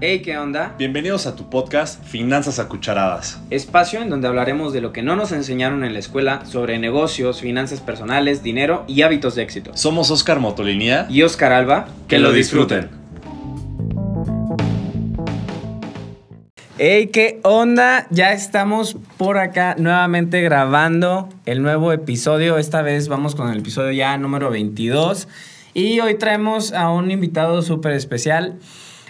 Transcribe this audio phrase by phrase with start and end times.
[0.00, 0.76] Hey, ¿qué onda?
[0.78, 3.40] Bienvenidos a tu podcast Finanzas a Cucharadas.
[3.50, 7.40] Espacio en donde hablaremos de lo que no nos enseñaron en la escuela sobre negocios,
[7.40, 9.72] finanzas personales, dinero y hábitos de éxito.
[9.74, 12.90] Somos Oscar Motolinía Y Oscar Alba, Que lo disfruten.
[16.78, 18.06] Hey, ¿qué onda?
[18.10, 22.56] Ya estamos por acá nuevamente grabando el nuevo episodio.
[22.58, 25.26] Esta vez vamos con el episodio ya número 22.
[25.74, 28.60] Y hoy traemos a un invitado súper especial.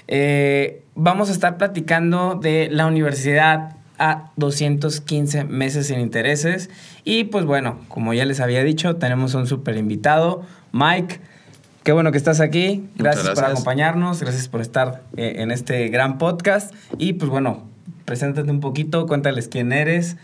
[0.08, 6.70] Eh, vamos a estar platicando de la universidad a 215 meses sin intereses.
[7.04, 11.20] Y pues bueno, como ya les había dicho, tenemos un súper invitado, Mike.
[11.82, 12.88] Qué bueno que estás aquí.
[12.96, 14.20] Gracias, por acompañarnos.
[14.20, 16.74] Gracias por estar eh, en este gran podcast.
[16.98, 17.66] Y pues bueno,
[18.04, 20.16] preséntate un poquito, cuéntales quién eres.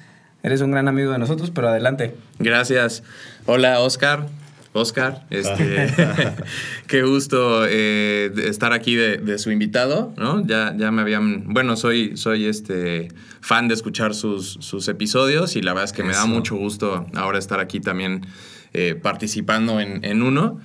[0.42, 2.14] Eres un gran amigo de nosotros, pero adelante.
[2.38, 3.02] Gracias.
[3.46, 4.26] Hola, Oscar.
[4.74, 5.88] Oscar, este,
[6.88, 10.44] qué gusto eh, estar aquí de, de su invitado, ¿no?
[10.46, 13.08] Ya, ya me habían, bueno, soy, soy este
[13.40, 17.06] fan de escuchar sus, sus episodios y la verdad es que me da mucho gusto
[17.14, 18.26] ahora estar aquí también
[18.72, 20.60] eh, participando en, en uno.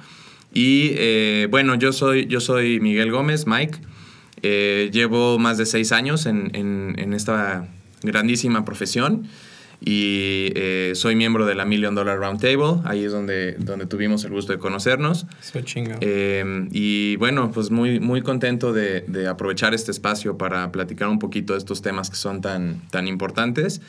[0.51, 3.77] Y eh, bueno, yo soy, yo soy Miguel Gómez, Mike.
[4.41, 7.67] Llevo más de seis años en, en- en esta
[8.01, 9.27] grandísima profesión
[9.81, 12.81] y eh, soy miembro de la Million Dollar Roundtable.
[12.83, 15.25] Ahí es donde, donde tuvimos el gusto de conocernos.
[15.63, 15.95] Chingo.
[16.01, 21.19] Eh, y bueno, pues muy, muy contento de, de aprovechar este espacio para platicar un
[21.19, 23.81] poquito de estos temas que son tan, tan importantes.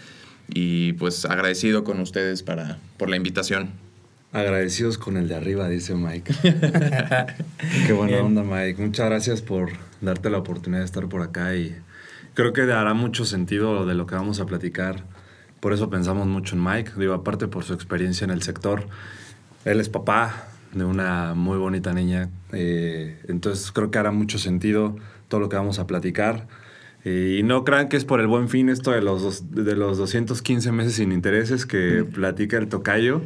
[0.49, 3.71] Y pues agradecido con ustedes para, por la invitación.
[4.33, 6.33] Agradecidos con el de arriba, dice Mike.
[7.87, 8.27] Qué buena Bien.
[8.27, 8.81] onda, Mike.
[8.81, 11.77] Muchas gracias por darte la oportunidad de estar por acá y
[12.35, 15.05] creo que hará mucho sentido de lo que vamos a platicar.
[15.61, 16.93] Por eso pensamos mucho en Mike.
[16.97, 18.87] Digo, aparte por su experiencia en el sector.
[19.65, 22.29] Él es papá de una muy bonita niña.
[22.53, 24.97] eh, entonces creo que hará mucho sentido
[25.29, 26.49] todo lo que vamos a platicar.
[27.05, 29.75] Eh, y no crean que es por el buen fin esto de los, dos- de
[29.77, 33.23] los 215 meses sin intereses que platica el tocayo.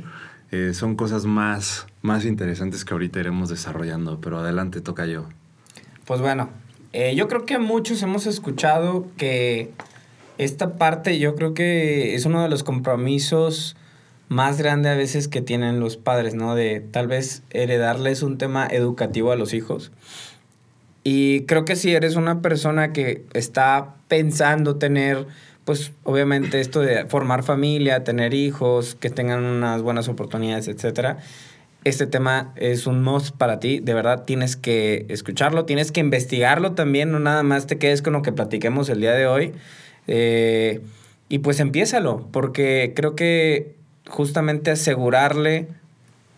[0.53, 4.21] Eh, son cosas más, más interesantes que ahorita iremos desarrollando.
[4.21, 5.27] Pero adelante, tocayo.
[6.05, 6.51] Pues bueno,
[6.93, 9.73] eh, yo creo que muchos hemos escuchado que
[10.39, 13.77] esta parte yo creo que es uno de los compromisos
[14.29, 16.55] más grandes a veces que tienen los padres, ¿no?
[16.55, 19.93] De tal vez heredarles un tema educativo a los hijos.
[21.05, 25.27] Y creo que si eres una persona que está pensando tener,
[25.65, 31.19] pues obviamente esto de formar familia, tener hijos, que tengan unas buenas oportunidades, etcétera,
[31.85, 33.81] este tema es un must para ti.
[33.81, 38.15] De verdad tienes que escucharlo, tienes que investigarlo también, no nada más te quedes con
[38.15, 39.53] lo que platiquemos el día de hoy.
[40.07, 40.81] Eh,
[41.29, 43.75] y pues empiézalo, porque creo que
[44.07, 45.69] justamente asegurarle,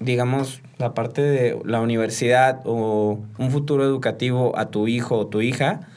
[0.00, 5.40] digamos, la parte de la universidad o un futuro educativo a tu hijo o tu
[5.40, 5.88] hija,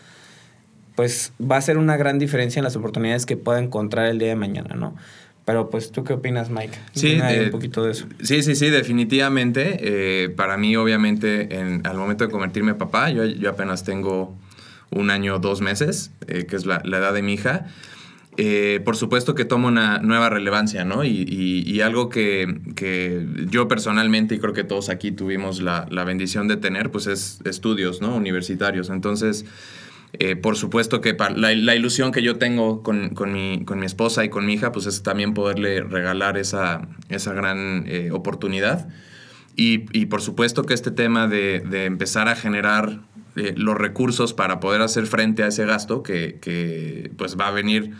[0.95, 4.29] pues va a ser una gran diferencia en las oportunidades que pueda encontrar el día
[4.29, 4.95] de mañana, ¿no?
[5.45, 6.77] Pero pues, ¿tú qué opinas, Mike?
[6.91, 8.05] Sí, Dime ahí eh, un poquito de eso.
[8.21, 9.79] Sí, sí, sí, definitivamente.
[9.81, 14.35] Eh, para mí, obviamente, en, al momento de convertirme en papá, yo, yo apenas tengo
[14.91, 17.67] un año, dos meses, eh, que es la, la edad de mi hija.
[18.37, 21.03] Eh, por supuesto que toma una nueva relevancia, ¿no?
[21.03, 26.05] Y, y- algo que, que yo personalmente, y creo que todos aquí tuvimos la, la
[26.05, 28.15] bendición de tener, pues es estudios, ¿no?
[28.15, 28.89] Universitarios.
[28.89, 29.45] Entonces,
[30.13, 33.85] eh, por supuesto que la, la ilusión que yo tengo con, con mi, con mi
[33.85, 38.87] esposa y con mi hija, pues es también poderle regalar esa, esa gran oportunidad.
[39.57, 43.01] Y, y por supuesto que este tema de, de empezar a generar
[43.39, 47.51] eh, los recursos para poder hacer frente a ese gasto que, que, pues va a
[47.51, 47.91] venir,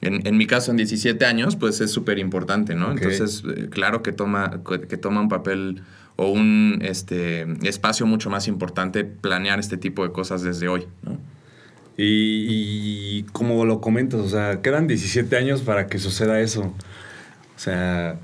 [0.00, 2.92] en, en mi caso en 17 años, pues es súper importante, ¿no?
[2.92, 5.82] Entonces, eh, claro que toma, que toma un papel
[6.16, 11.18] o un este, espacio mucho más importante planear este tipo de cosas desde hoy, ¿no?
[11.96, 12.46] Y,
[13.18, 16.62] y como lo comentas, o sea, quedan 17 años para que suceda eso.
[16.62, 18.18] O sea,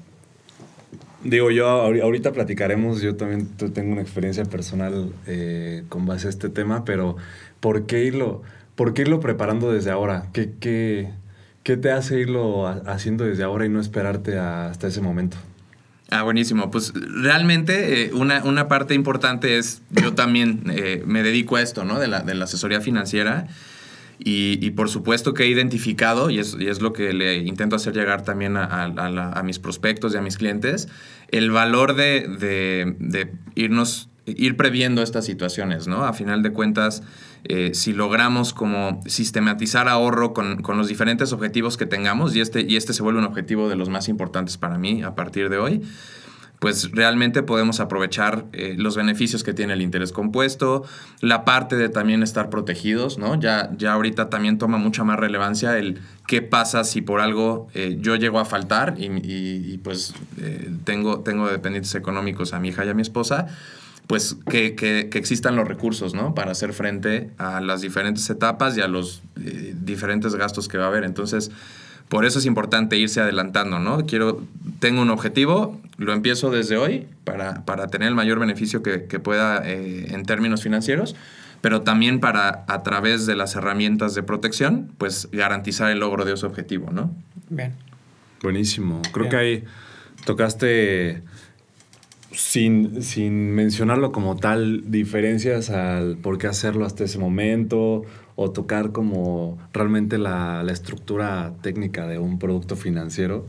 [1.25, 6.31] digo yo, ahori- ahorita platicaremos, yo también tengo una experiencia personal eh, con base a
[6.31, 7.17] este tema, pero
[7.61, 8.43] ¿por qué irlo,
[8.75, 10.26] por qué irlo preparando desde ahora?
[10.32, 11.11] ¿Qué, qué,
[11.62, 15.37] qué te hace irlo ha- haciendo desde ahora y no esperarte hasta ese momento?
[16.12, 16.70] Ah, buenísimo.
[16.72, 21.84] Pues realmente eh, una, una parte importante es, yo también eh, me dedico a esto,
[21.84, 22.00] ¿no?
[22.00, 23.46] De la, de la asesoría financiera.
[24.22, 27.76] Y, y por supuesto que he identificado, y es, y es lo que le intento
[27.76, 30.88] hacer llegar también a, a- a la- a mis prospectos y a mis clientes,
[31.31, 36.05] el valor de, de- de irnos, ir previendo estas situaciones, ¿no?
[36.05, 37.02] A final de cuentas,
[37.44, 42.61] eh, si logramos como sistematizar ahorro con, con los diferentes objetivos que tengamos, y este,
[42.69, 45.56] y este se vuelve un objetivo de los más importantes para mí a partir de
[45.56, 45.81] hoy,
[46.61, 50.85] pues realmente podemos aprovechar eh, los beneficios que tiene el interés compuesto,
[51.21, 53.35] la parte de también estar protegidos, ¿no?
[53.41, 55.99] Ya, ya ahorita también toma mucha más relevancia el
[56.29, 61.21] qué pasa si por algo eh, yo llego a faltar y, y- pues eh, tengo,
[61.21, 63.47] tengo dependientes económicos a mi hija y a mi esposa,
[64.07, 66.35] pues que, que- existan los recursos, ¿no?
[66.35, 69.23] Para hacer frente a las diferentes etapas y a los
[69.83, 71.05] diferentes gastos que va a haber.
[71.05, 71.51] Entonces,
[72.11, 74.05] por eso es importante irse adelantando, ¿no?
[74.05, 74.43] Quiero,
[74.81, 79.21] tengo un objetivo, lo empiezo desde hoy para, para tener el mayor beneficio que, que
[79.21, 81.15] pueda eh, en términos financieros,
[81.61, 86.35] pero también para, a través de las herramientas de protección, pues garantizar el logro de
[86.35, 87.15] ese objetivo, ¿no?
[87.49, 87.75] Bien.
[88.43, 89.03] Buenísimo.
[89.12, 89.31] Creo Bien.
[89.31, 89.65] que ahí
[90.25, 91.23] tocaste,
[92.33, 98.05] sin, sin mencionarlo como tal, diferencias al por qué hacerlo hasta ese momento
[98.42, 103.46] o tocar como realmente la, la estructura técnica de un producto financiero.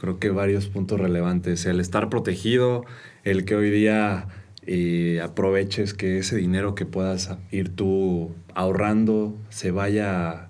[0.00, 1.66] Creo que varios puntos relevantes.
[1.66, 2.86] El estar protegido,
[3.24, 4.28] el que hoy día
[4.66, 10.48] eh, aproveches que ese dinero que puedas ir tú ahorrando se vaya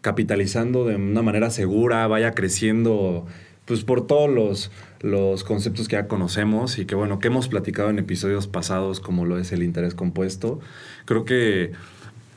[0.00, 3.26] capitalizando de una manera segura, vaya creciendo,
[3.64, 4.72] pues por todos los,
[5.02, 9.24] los conceptos que ya conocemos y que bueno, que hemos platicado en episodios pasados, como
[9.24, 10.58] lo es el interés compuesto.
[11.04, 11.72] Creo que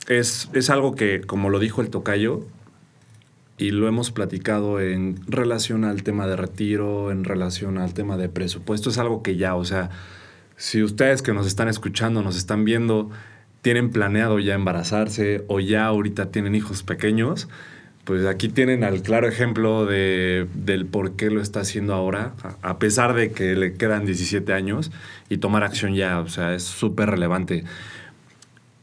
[0.07, 2.45] es, es algo que, como lo dijo el tocayo,
[3.57, 8.29] y lo hemos platicado en relación al tema de retiro, en relación al tema de
[8.29, 9.89] presupuesto, es algo que ya, o sea,
[10.57, 13.09] si ustedes que nos están escuchando, nos están viendo,
[13.61, 17.47] tienen planeado ya embarazarse o ya ahorita tienen hijos pequeños,
[18.03, 22.77] pues aquí tienen al claro ejemplo de, del por qué lo está haciendo ahora, a
[22.77, 24.91] pesar de que le quedan 17 años
[25.29, 27.63] y tomar acción ya, o sea, es súper relevante.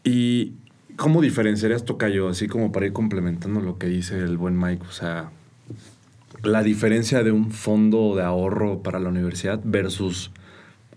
[0.04, 0.54] ¿Y
[1.00, 4.84] cómo diferenciarías, Tocayo, así como para ir complementando lo que dice el buen Mike?
[4.86, 5.30] O sea,
[6.42, 10.30] la diferencia de un fondo de ahorro para la universidad versus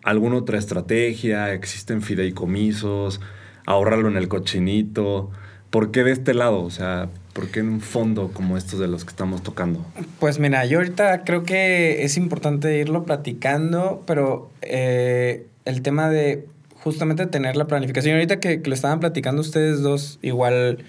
[0.04, 3.22] alguna otra estrategia, existen fideicomisos,
[3.66, 5.32] ahorrarlo en el cochinito.
[5.70, 6.64] ¿Por qué de este lado?
[6.64, 9.86] O sea, ¿por qué en un fondo como estos de los que estamos tocando?
[10.20, 16.46] Pues mira, yo ahorita creo que es importante irlo platicando, pero eh, el tema de
[16.84, 18.16] justamente tener la planificación.
[18.16, 20.80] Ahorita que, que lo estaban platicando ustedes dos, igual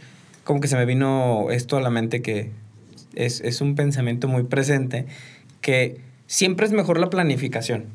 [0.43, 2.51] como que se me vino esto a la mente que
[3.15, 5.07] es, es un pensamiento muy presente,
[5.61, 7.87] que siempre es mejor la planificación.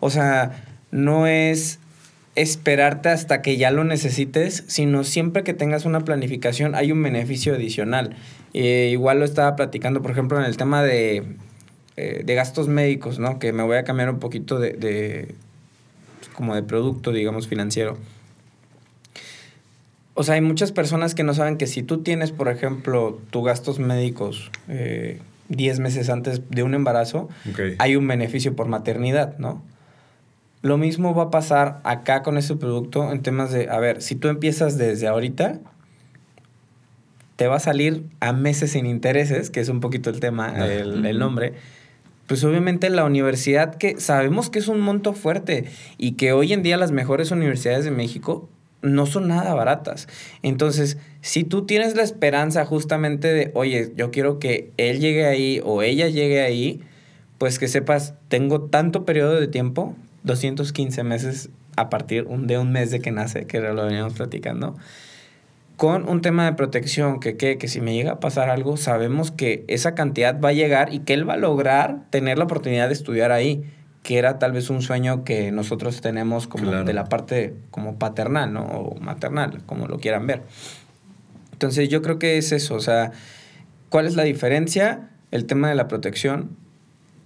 [0.00, 1.78] O sea, no es
[2.34, 7.54] esperarte hasta que ya lo necesites, sino siempre que tengas una planificación hay un beneficio
[7.54, 8.16] adicional.
[8.54, 11.24] Eh, igual lo estaba platicando, por ejemplo, en el tema de,
[11.96, 13.38] eh, de gastos médicos, ¿no?
[13.38, 15.34] Que me voy a cambiar un poquito de
[16.40, 17.98] como de producto, digamos, financiero.
[20.14, 23.44] O sea, hay muchas personas que no saben que si tú tienes, por ejemplo, tus
[23.44, 25.20] gastos médicos eh,
[25.50, 27.28] 10 meses antes de un embarazo,
[27.76, 29.62] hay un beneficio por maternidad, ¿no?
[30.62, 34.14] Lo mismo va a pasar acá con este producto en temas de, a ver, si
[34.14, 35.58] tú empiezas desde ahorita,
[37.36, 41.18] te va a salir a meses sin intereses, que es un poquito el tema, el
[41.18, 41.52] nombre.
[42.30, 45.64] Pues obviamente la universidad que sabemos que es un monto fuerte
[45.98, 48.48] y que hoy en día las mejores universidades de México
[48.82, 50.06] no son nada baratas.
[50.44, 55.60] Entonces, si tú tienes la esperanza justamente de, oye, yo quiero que él llegue ahí
[55.64, 56.80] o ella llegue ahí,
[57.38, 62.92] pues que sepas, tengo tanto periodo de tiempo, 215 meses a partir de un mes
[62.92, 64.76] de que nace, que lo veníamos platicando,
[65.80, 69.30] con un tema de protección, que, que, que si me llega a pasar algo, sabemos
[69.30, 72.88] que esa cantidad va a llegar y que él va a lograr tener la oportunidad
[72.88, 73.64] de estudiar ahí,
[74.02, 76.84] que era tal vez un sueño que nosotros tenemos como Claro.
[76.84, 78.66] de la parte como paternal, ¿no?
[78.66, 80.42] O maternal, como lo quieran ver.
[81.52, 83.12] Entonces yo creo que es eso, o sea,
[83.88, 85.08] ¿cuál es la diferencia?
[85.30, 86.58] El tema de la protección,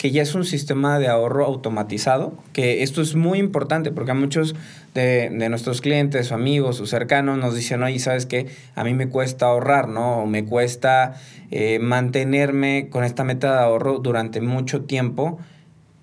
[0.04, 4.14] que ya es un sistema de ahorro automatizado, que esto es muy importante porque a
[4.14, 4.54] muchos
[4.92, 8.48] de, de nuestros clientes o amigos o cercanos nos dicen, oye, ¿sabes qué?
[8.74, 10.18] A mí me cuesta ahorrar, ¿no?
[10.18, 11.14] O me cuesta
[11.50, 15.38] eh, mantenerme con esta meta de ahorro durante mucho tiempo.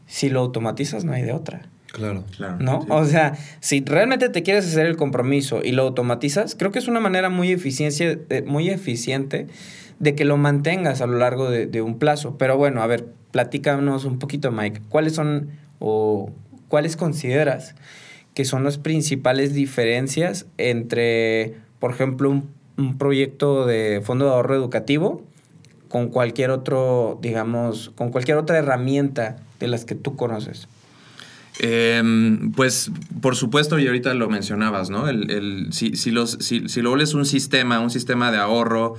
[0.08, 1.70] Si lo automatizas, no hay de otra.
[1.92, 2.24] Claro.
[2.36, 2.58] Claro.
[2.60, 2.82] ¿no?
[2.82, 2.88] Sí.
[2.90, 6.88] O sea, si realmente te quieres hacer el compromiso y lo automatizas, creo que es
[6.88, 9.46] una manera muy, eficiencia, eh, muy eficiente
[10.00, 12.36] de que lo mantengas a lo largo de, de un plazo.
[12.40, 14.82] Pero bueno, a ver, platícanos un poquito, Mike.
[14.90, 16.32] ¿Cuáles son o
[16.68, 17.76] cuáles consideras
[18.34, 22.62] que son las principales diferencias entre, por ejemplo, un,
[22.98, 25.24] proyecto de fondo de ahorro educativo
[25.88, 30.68] con cualquier otro, digamos, con cualquier otra herramienta de las que tú conoces?
[31.60, 35.08] Em, pues por supuesto, y ahorita lo mencionabas, ¿no?
[35.10, 38.96] El, el- si, si los, si, si lo vuelves un sistema, un sistema de ahorro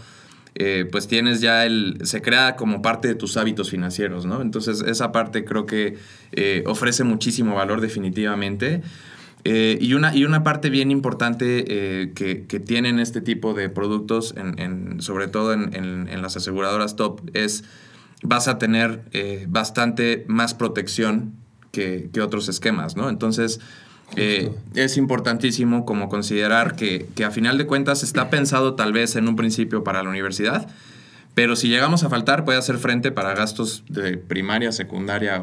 [0.54, 4.42] eh, pues tienes ya el, se crea como parte de tus hábitos financieros, ¿no?
[4.42, 5.96] Entonces esa parte creo que
[6.32, 8.82] eh, ofrece muchísimo valor definitivamente.
[9.44, 11.64] Eh, y, una, y una parte bien importante
[12.14, 17.20] que, que, tienen este tipo de productos, en, sobre todo en, en, las aseguradoras top,
[17.34, 17.64] es
[18.22, 19.02] vas a tener
[19.48, 21.32] bastante más protección
[21.72, 23.08] que, que, otros esquemas, ¿no?
[23.08, 23.58] Entonces,
[24.16, 29.28] eh, es importantísimo como considerar que, a final de cuentas está pensado tal vez en
[29.28, 30.68] un principio para la universidad,
[31.34, 35.42] pero si llegamos a faltar puede hacer frente para gastos de primaria, secundaria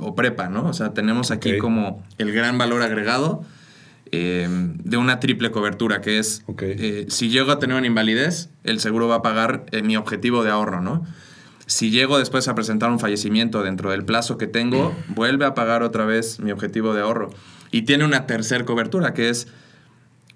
[0.00, 0.66] o, prepa, ¿no?
[0.66, 3.42] O sea, tenemos aquí como el gran valor agregado
[4.12, 8.78] eh, de una triple cobertura, que es, eh, si llego a tener una invalidez, el
[8.78, 11.04] seguro va a pagar mi objetivo de ahorro, ¿no?
[11.66, 15.82] Si llego después a presentar un fallecimiento dentro del plazo que tengo, vuelve a pagar
[15.82, 17.30] otra vez mi objetivo de ahorro.
[17.72, 19.48] Y tiene una tercera cobertura, que es,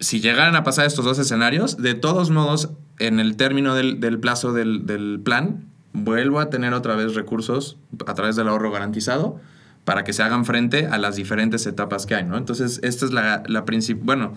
[0.01, 4.53] si llegaran a pasar estos dos escenarios, de todos modos, en el término del, plazo
[4.53, 7.77] del, plan, vuelvo a tener otra vez recursos
[8.07, 9.39] a través del ahorro garantizado
[9.85, 12.37] para que se hagan frente a las diferentes etapas que hay, ¿no?
[12.37, 13.65] Entonces, esta es la, la
[14.03, 14.33] bueno,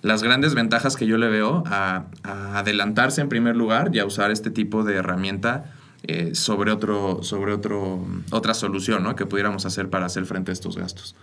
[0.00, 4.30] las grandes ventajas que yo le veo a, adelantarse en primer lugar y a usar
[4.30, 5.72] este tipo de herramienta
[6.04, 9.16] eh, sobre, otro, sobre otro, otra solución ¿no?
[9.16, 11.16] que pudiéramos hacer para hacer frente a estos gastos.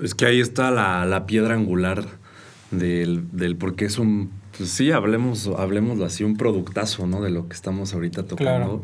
[0.00, 2.04] Es que ahí está la, piedra angular
[2.70, 4.30] del, del por qué es un.
[4.56, 7.22] Pues sí, hablemos, hablemos así, un productazo, ¿no?
[7.22, 8.82] De lo que estamos ahorita tocando.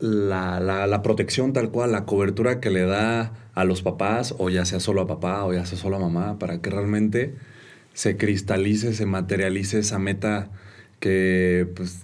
[0.00, 4.80] la, protección tal cual, la cobertura que le da a los papás, o ya sea
[4.80, 7.34] solo a papá, o ya sea solo a mamá, para que realmente
[7.94, 10.50] se cristalice, se materialice esa meta
[11.00, 12.00] que, pues,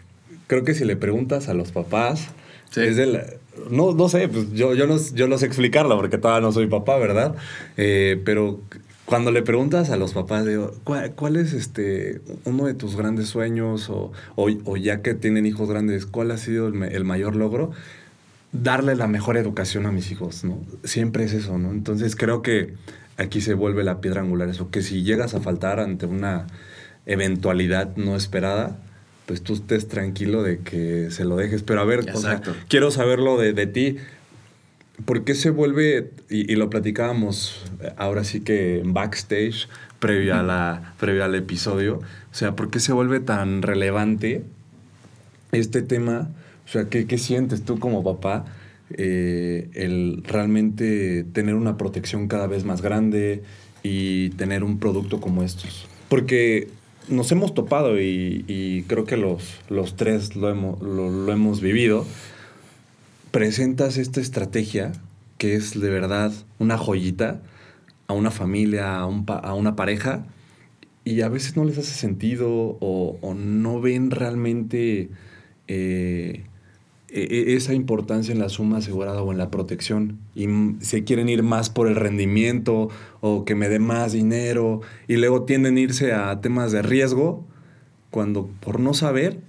[0.47, 2.28] creo que si le preguntas a los papás,
[2.76, 2.99] es
[3.71, 6.67] no, no sé, pues yo, yo, no, yo no sé explicarlo porque todavía no soy
[6.69, 7.35] papá, ¿verdad?
[7.76, 8.61] Eh, pero
[9.05, 13.91] cuando le preguntas a los papás, digo, ¿cuál, es este, uno de tus grandes sueños?
[13.91, 17.73] O, o, ya que tienen hijos grandes, ¿cuál ha sido el, mayor logro?
[18.52, 20.59] Darle la mejor educación a mis hijos, ¿no?
[20.85, 21.73] Siempre es eso, ¿no?
[21.73, 22.75] Entonces creo que
[23.19, 26.47] aquí se vuelve la piedra angular eso, que si llegas a faltar ante una
[27.05, 28.79] eventualidad no esperada,
[29.26, 31.62] pues tú estés tranquilo de que se lo dejes.
[31.62, 32.07] Pero a ver,
[32.69, 33.97] quiero saberlo de, de, ti.
[35.05, 37.62] ¿Por qué se vuelve, y, lo platicábamos
[37.97, 42.81] ahora sí que en backstage, previo, a la, previo al episodio, o sea, ¿por qué
[42.81, 44.43] se vuelve tan relevante
[45.52, 46.31] este tema?
[46.67, 48.45] O sea, ¿qué, qué sientes tú como papá?
[48.95, 53.43] Eh, el realmente tener una protección cada vez más grande
[53.83, 55.87] y tener un producto como estos.
[56.09, 56.69] Porque
[57.09, 62.06] nos hemos topado y, creo que los, los tres lo hemos, lo, hemos vivido.
[63.30, 64.92] Presentas esta estrategia
[65.38, 67.42] que es de verdad una joyita
[68.06, 70.25] a una familia, a, un, a una pareja,
[71.04, 72.49] y a veces no les hace sentido
[72.80, 75.11] o, no ven realmente
[75.66, 76.44] eh,
[77.12, 80.19] esa importancia en la suma asegurada o en la protección.
[80.35, 80.47] Y
[80.81, 82.88] se quieren ir más por el rendimiento
[83.21, 84.81] o que me dé más dinero.
[85.09, 87.45] Y luego tienden a irse a temas de riesgo
[88.11, 89.40] cuando por no saber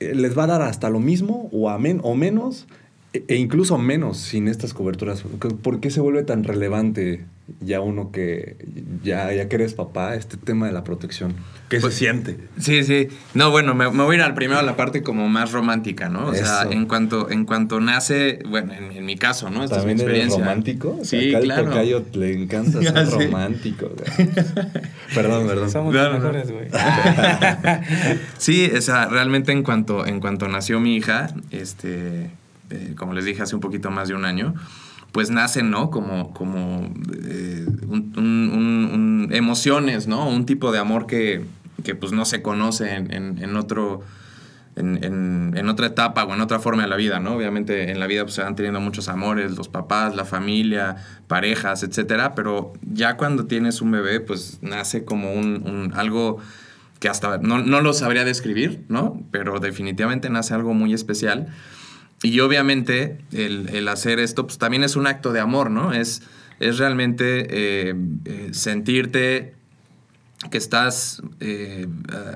[0.00, 2.66] eh, les va a dar hasta lo mismo o, a o menos
[3.12, 5.22] e, e incluso menos sin estas coberturas.
[5.62, 7.24] ¿Por qué se vuelve tan relevante
[7.60, 8.56] ya uno que
[9.02, 11.34] ya, ya que eres papá, este tema de la protección.
[11.68, 12.36] ¿Qué se pues, siente?
[12.58, 13.08] Sí, sí.
[13.34, 16.26] No, bueno, me, voy a ir al primero a la parte como más romántica, ¿no?
[16.26, 19.64] O sea, en cuanto, en cuanto nace, bueno, en, mi caso, ¿no?
[19.64, 20.38] Esta es mi experiencia.
[20.38, 20.98] romántico?
[21.02, 21.70] sí, claro.
[22.14, 23.90] le encanta ser romántico.
[25.14, 25.70] perdón, perdón.
[25.70, 26.68] Somos los mejores, güey.
[28.38, 32.30] sí, o sea, realmente en cuanto, en cuanto nació mi hija, este,
[32.70, 34.54] eh, como les dije hace un poquito más de un año,
[35.12, 35.90] pues nacen, ¿no?
[35.90, 36.92] Como, como
[37.24, 37.66] eh,
[39.32, 40.28] emociones, ¿no?
[40.28, 41.44] Un tipo de amor que,
[41.98, 44.02] pues no se conoce en, otro...
[44.76, 47.34] En, otra etapa o en otra forma de la vida, ¿no?
[47.34, 50.96] Obviamente en la vida pues, se van teniendo muchos amores, los papás, la familia,
[51.26, 56.38] parejas, etcétera, pero ya cuando tienes un bebé, pues nace como un, algo
[56.98, 59.20] que hasta no, no, lo sabría describir, ¿no?
[59.30, 61.48] Pero definitivamente nace algo muy especial.
[62.22, 65.92] Y obviamente el, hacer esto pues, también es un acto de amor, ¿no?
[65.92, 66.22] Es,
[66.58, 67.94] es realmente eh,
[68.26, 69.54] eh, sentirte
[70.50, 71.86] que estás eh,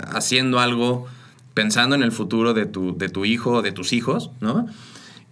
[0.09, 1.07] haciendo algo
[1.53, 4.67] pensando en el futuro de tu, de tu hijo o de tus hijos, ¿no?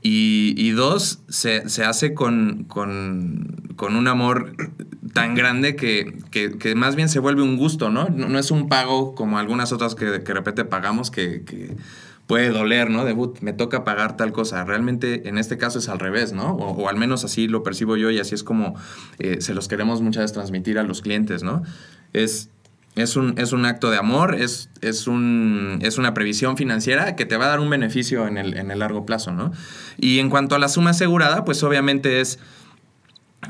[0.04, 2.66] Y, dos, se, hace con,
[3.78, 4.56] un amor
[5.12, 8.08] tan grande que, más bien se vuelve un gusto, ¿no?
[8.08, 11.44] No, es un pago como algunas otras que, de repente pagamos que
[12.26, 13.04] puede doler, ¿no?
[13.04, 14.64] Debut, me toca pagar tal cosa.
[14.64, 16.54] Realmente en este caso es al revés, ¿no?
[16.54, 18.74] O, al menos así lo percibo yo y así es como
[19.18, 21.62] eh, se los queremos muchas veces transmitir a los clientes, ¿no?
[22.12, 22.50] Es,
[22.94, 27.24] Es un, es un acto de amor, es, es, un, es una previsión financiera que
[27.24, 29.50] te va a dar un beneficio en el, en el largo plazo, ¿no?
[29.98, 32.38] Y en cuanto a la suma asegurada, pues obviamente es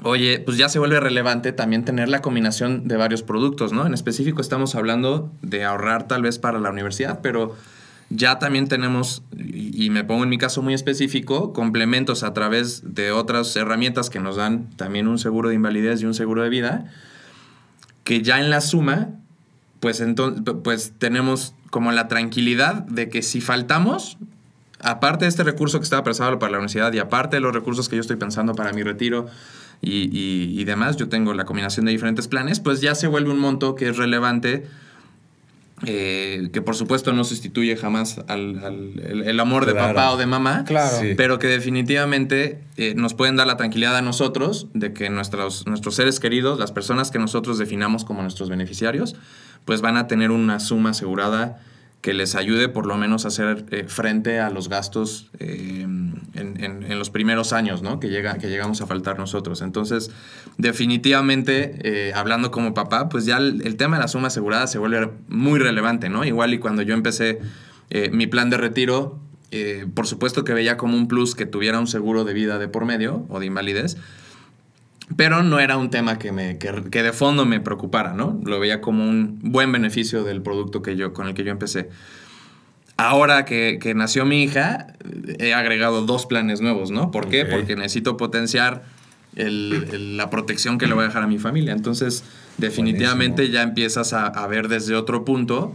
[0.02, 3.84] oye, pues ya se vuelve relevante también tener la combinación de varios productos, ¿no?
[3.84, 7.54] En específico estamos hablando de ahorrar tal vez para la universidad, pero
[8.14, 13.12] ya también tenemos, y me pongo en mi caso muy específico, complementos a través de
[13.12, 16.86] otras herramientas que nos dan también un seguro de invalidez y un seguro de vida,
[18.04, 19.10] que ya en la suma,
[19.80, 24.18] pues, entonces, pues tenemos como la tranquilidad de que si faltamos,
[24.80, 27.88] aparte de este recurso que estaba pensado para la universidad y aparte de los recursos
[27.88, 29.26] que yo estoy pensando para mi retiro,
[29.84, 33.74] y, demás, yo tengo la combinación de diferentes planes, pues ya se vuelve un monto
[33.74, 34.64] que es relevante.
[35.84, 40.64] Eh, que por supuesto no sustituye jamás al, el, amor de papá o de mamá,
[40.64, 40.96] claro.
[41.16, 45.96] pero que definitivamente eh, nos pueden dar la tranquilidad a nosotros de que nuestros, nuestros
[45.96, 49.16] seres queridos, las personas que nosotros definamos como nuestros beneficiarios,
[49.64, 51.60] pues van a tener una suma asegurada
[52.02, 55.86] que les ayude por lo menos a hacer eh, frente a los gastos eh,
[56.34, 58.00] en, los primeros años, ¿no?
[58.00, 59.62] Que, llega, que llegamos a faltar nosotros.
[59.62, 60.10] Entonces,
[60.58, 65.10] definitivamente, eh, hablando como papá, pues ya el, tema de la suma asegurada se vuelve
[65.28, 66.24] muy relevante, ¿no?
[66.24, 67.40] Igual y cuando yo empecé
[68.10, 69.20] mi plan de retiro,
[69.94, 72.86] por supuesto que veía como un plus que tuviera un seguro de vida de por
[72.86, 73.98] medio o de invalidez,
[75.16, 78.40] pero no era un tema que, me, que, de fondo me preocupara, ¿no?
[78.44, 81.88] Lo veía como un buen beneficio del producto que yo, con el que yo empecé.
[82.96, 84.88] Ahora que, que nació mi hija,
[85.38, 87.10] he agregado dos planes nuevos, ¿no?
[87.10, 87.44] ¿Por qué?
[87.44, 88.84] Porque necesito potenciar
[89.34, 91.72] el, la protección que le voy a dejar a mi familia.
[91.72, 92.22] Entonces,
[92.58, 95.74] definitivamente ya empiezas a, a, ver desde otro punto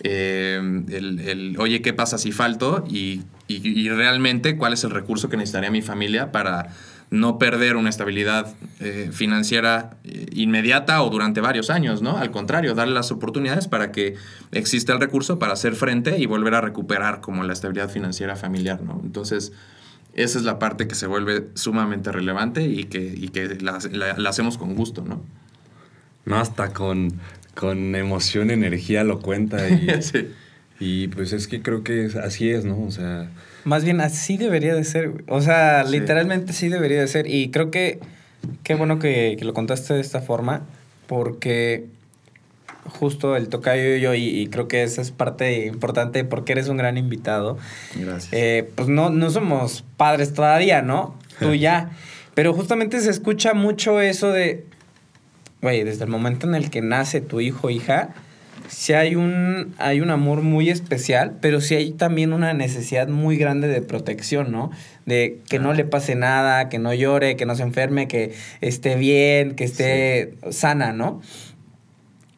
[0.00, 2.84] eh, el, el, oye, ¿qué pasa si falto?
[2.88, 6.68] Y, y, y realmente cuál es el recurso que necesitaría mi familia para
[7.10, 12.18] no perder una estabilidad eh, financiera eh, inmediata o durante varios años, ¿no?
[12.18, 14.16] Al contrario, darle las oportunidades para que
[14.52, 18.82] exista el recurso para hacer frente y volver a recuperar como la estabilidad financiera familiar,
[18.82, 19.00] ¿no?
[19.02, 19.52] Entonces,
[20.14, 23.78] esa es la parte que se vuelve sumamente relevante y que, que la,
[24.28, 25.22] hacemos con gusto, ¿no?
[26.26, 27.14] No, hasta con,
[27.54, 29.88] con emoción, energía lo cuenta y,
[30.80, 32.82] y pues es que creo que así es, ¿no?
[32.82, 33.30] O sea
[33.64, 37.26] más bien así debería de ser, O sea, literalmente así debería de ser.
[37.28, 38.00] Y creo que
[38.62, 40.62] qué bueno que, lo contaste de esta forma,
[41.06, 41.86] porque
[42.84, 46.76] justo el tocayo y yo, y, creo que esa es parte importante porque eres un
[46.76, 47.58] gran invitado.
[47.94, 48.32] Gracias.
[48.32, 51.14] Eh, pues no, no somos padres todavía, ¿no?
[51.38, 51.90] Tú ya.
[52.34, 54.64] Pero justamente se escucha mucho eso de,
[55.60, 58.14] güey, desde el momento en el que nace tu hijo o hija,
[58.68, 63.36] sí hay un, hay un amor muy especial, pero sí hay también una necesidad muy
[63.36, 64.70] grande de protección, ¿no?
[65.06, 68.96] De que no le pase nada, que no llore, que no se enferme, que esté
[68.96, 71.20] bien, que esté sana, ¿no?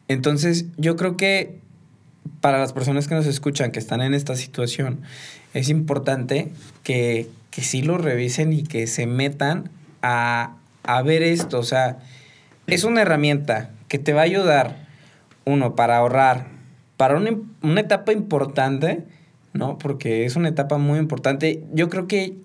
[0.07, 1.59] Entonces, yo creo que
[2.39, 5.01] para las personas que nos escuchan, que están en esta situación,
[5.53, 6.49] es importante
[6.83, 9.69] que, que sí lo revisen y que se metan
[10.01, 11.59] a, a ver esto.
[11.59, 11.99] O sea,
[12.67, 14.80] es una herramienta que te va a ayudar
[15.45, 16.47] uno, para ahorrar,
[16.97, 19.03] para una, etapa importante,
[19.53, 19.77] ¿no?
[19.77, 21.63] Porque es una etapa muy importante.
[21.73, 22.35] Yo creo que,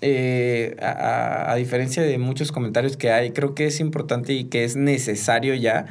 [0.00, 4.76] eh, a, diferencia de muchos comentarios que hay, creo que es importante y que es
[4.76, 5.86] necesario ya,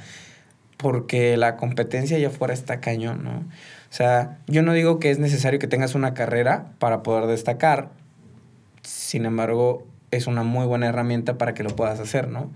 [0.78, 3.40] porque la competencia ya fuera está cañón, ¿no?
[3.40, 7.90] O sea, yo no digo que es necesario que tengas una carrera para poder destacar,
[8.84, 12.52] sin embargo, es una muy buena herramienta para que lo puedas hacer, ¿no?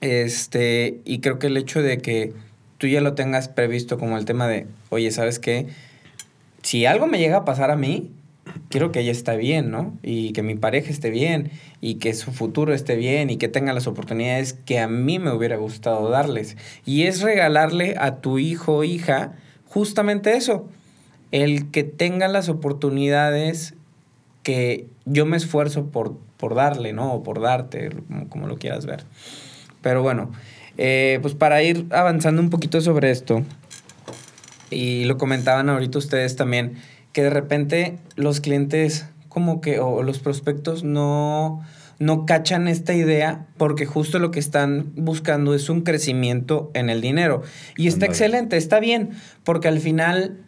[0.00, 2.32] Este, y creo que el hecho de que
[2.84, 5.68] tú ya lo tengas previsto como el tema de, oye, ¿sabes qué?
[6.60, 8.10] Si algo me llega a pasar a mí,
[8.68, 9.96] quiero que ella esté bien, ¿no?
[10.02, 13.72] Y que mi pareja esté bien, y que su futuro esté bien, y que tenga
[13.72, 16.58] las oportunidades que a mí me hubiera gustado darles.
[16.84, 19.32] Y es regalarle a tu hijo o hija
[19.64, 20.68] justamente eso,
[21.30, 23.72] el que tenga las oportunidades
[24.42, 27.14] que yo me esfuerzo por, por darle, ¿no?
[27.14, 29.04] O por darte, como, como lo quieras ver.
[29.80, 30.32] Pero bueno,
[30.78, 33.42] eh, pues para ir avanzando un poquito sobre esto,
[34.70, 36.74] y lo comentaban ahorita ustedes también,
[37.12, 41.62] que de repente los clientes como que, o los prospectos no,
[41.98, 47.00] no cachan esta idea porque justo lo que están buscando es un crecimiento en el
[47.00, 47.42] dinero.
[47.76, 49.10] Y está excelente, está bien,
[49.44, 50.38] porque al final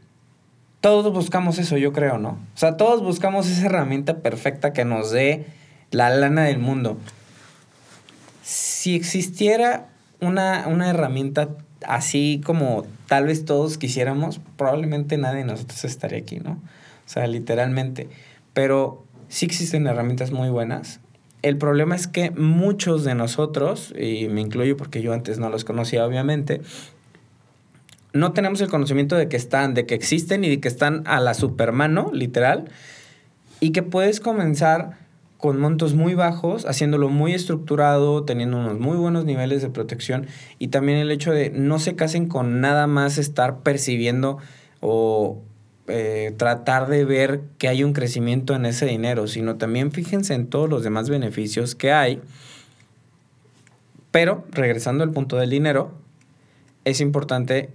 [0.81, 2.39] todos buscamos eso, yo creo, ¿no?
[2.55, 5.47] O sea, todos buscamos esa herramienta perfecta que nos dé
[5.91, 6.99] la lana del mundo.
[8.43, 9.89] Si existiera
[10.21, 11.49] una, una herramienta
[11.87, 16.53] así como tal vez todos quisiéramos, probablemente nadie de nosotros estaría aquí, ¿no?
[16.53, 18.09] O sea, literalmente.
[18.53, 21.01] Pero sí existen herramientas muy buenas.
[21.43, 25.65] El problema es que muchos de nosotros, y me incluyo porque yo antes no los
[25.65, 26.61] conocía obviamente,
[28.13, 31.21] no tenemos el conocimiento de que están, de que existen y de que están a
[31.21, 32.71] la supermano, literal,
[33.61, 35.06] y que puedes comenzar
[35.39, 40.27] con montos muy bajos, haciéndolo muy estructurado, teniendo unos muy buenos niveles de protección
[40.59, 44.39] y también el hecho de no se casen con nada más estar percibiendo
[44.81, 45.43] o
[45.89, 50.49] eh, tratar de ver que hay un crecimiento en ese dinero, sino también fíjense en
[50.49, 52.21] todos los demás beneficios que hay.
[54.11, 55.93] Pero, regresando al punto del dinero,
[56.85, 57.71] es importante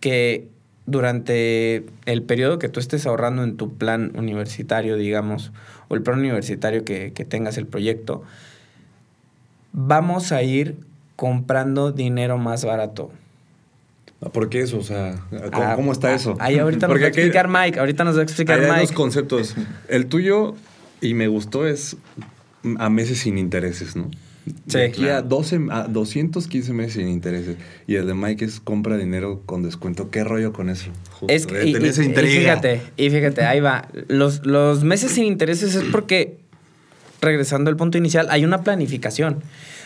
[0.00, 0.48] que
[0.86, 5.52] durante el periodo que tú estés ahorrando en tu plan universitario, digamos,
[5.88, 8.22] o el plan universitario que, que tengas el proyecto,
[9.72, 10.76] vamos a ir
[11.16, 13.10] comprando dinero más barato.
[14.32, 14.78] ¿Por qué eso?
[14.78, 16.36] O sea, ¿cómo, Ah, cómo está ah, eso?
[16.38, 18.80] Ahí ahorita nos va a explicar Mike, ahorita nos va a explicar hay Mike.
[18.80, 19.54] dos conceptos.
[19.88, 20.54] El tuyo,
[21.00, 21.96] y me gustó, es
[22.78, 24.10] a meses sin intereses, ¿no?
[24.68, 25.26] Sí, De aquí a, claro.
[25.28, 27.56] 12, a 215 meses sin intereses.
[27.86, 30.10] Y el de Mike es compra dinero con descuento.
[30.10, 30.90] ¿Qué rollo con eso?
[31.10, 32.40] Justo, Es que, de y, y- esa y intriga.
[32.40, 33.88] fíjate, y fíjate, ahí va.
[34.08, 36.38] Los, los meses sin intereses es porque,
[37.20, 39.42] regresando al punto inicial, hay una planificación.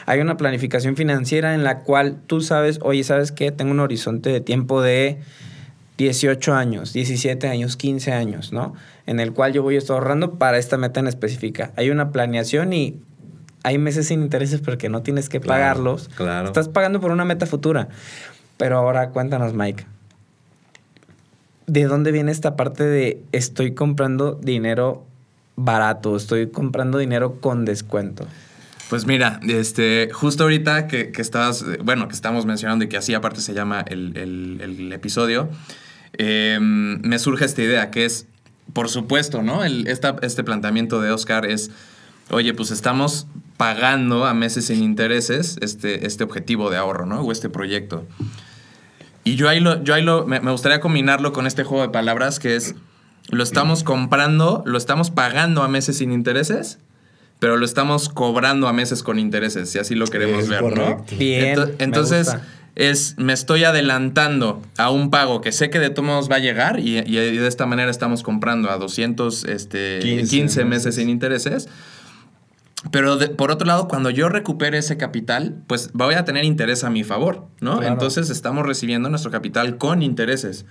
[0.07, 3.53] Hay una planificación financiera en la cual tú sabes, oye, ¿sabes qué?
[3.53, 5.19] Tengo un horizonte de tiempo de
[5.99, 8.75] 18 años, 17 años, 15 años, ¿no?
[9.07, 11.73] En el cual yo voy a estar ahorrando para esta meta en específica.
[11.77, 13.01] Hay una planeación y
[13.63, 16.09] hay meses sin intereses porque no tienes que Claro, pagarlos.
[16.15, 16.47] claro.
[16.49, 17.89] Estás pagando por una meta futura.
[18.57, 19.85] Pero ahora cuéntanos, Mike.
[21.67, 25.07] ¿De dónde viene esta parte de estoy comprando dinero
[25.57, 28.27] barato, estoy comprando dinero con descuento?
[28.89, 33.15] Pues mira, este, justo ahorita que, que estabas, bueno, que estamos mencionando y que así
[33.15, 35.49] aparte se llama el, el- el episodio,
[36.19, 38.27] eh, me surge esta idea que es,
[38.73, 39.63] por supuesto, ¿no?
[39.65, 41.71] El, esta- este planteamiento de Oscar es,
[42.31, 43.29] oye, pues estamos
[43.61, 47.21] pagando a meses sin intereses este, este objetivo de ahorro, ¿no?
[47.21, 48.07] O este proyecto.
[49.23, 51.91] Y yo ahí, lo, yo ahí lo, me, me gustaría combinarlo con este juego de
[51.91, 52.75] palabras que es,
[53.29, 56.79] lo estamos comprando, lo estamos pagando a meses sin intereses,
[57.39, 61.05] pero lo estamos cobrando a meses con intereses, si así lo queremos Es ver, correcto.
[61.13, 61.19] ¿no?
[61.19, 62.47] Bien, Ento- me entonces, gusta.
[62.77, 66.41] es, me estoy adelantando a un pago que sé que de todos modos va a
[66.41, 70.95] llegar y, y de esta manera estamos comprando a 200, este, 15, 15 meses meses.
[70.95, 71.69] sin intereses.
[72.91, 76.83] Pero de- por otro lado, cuando yo recupere ese capital, pues voy a tener interés
[76.83, 77.79] a mi favor, ¿no?
[77.79, 77.93] Claro.
[77.93, 80.65] Entonces estamos recibiendo nuestro capital con intereses.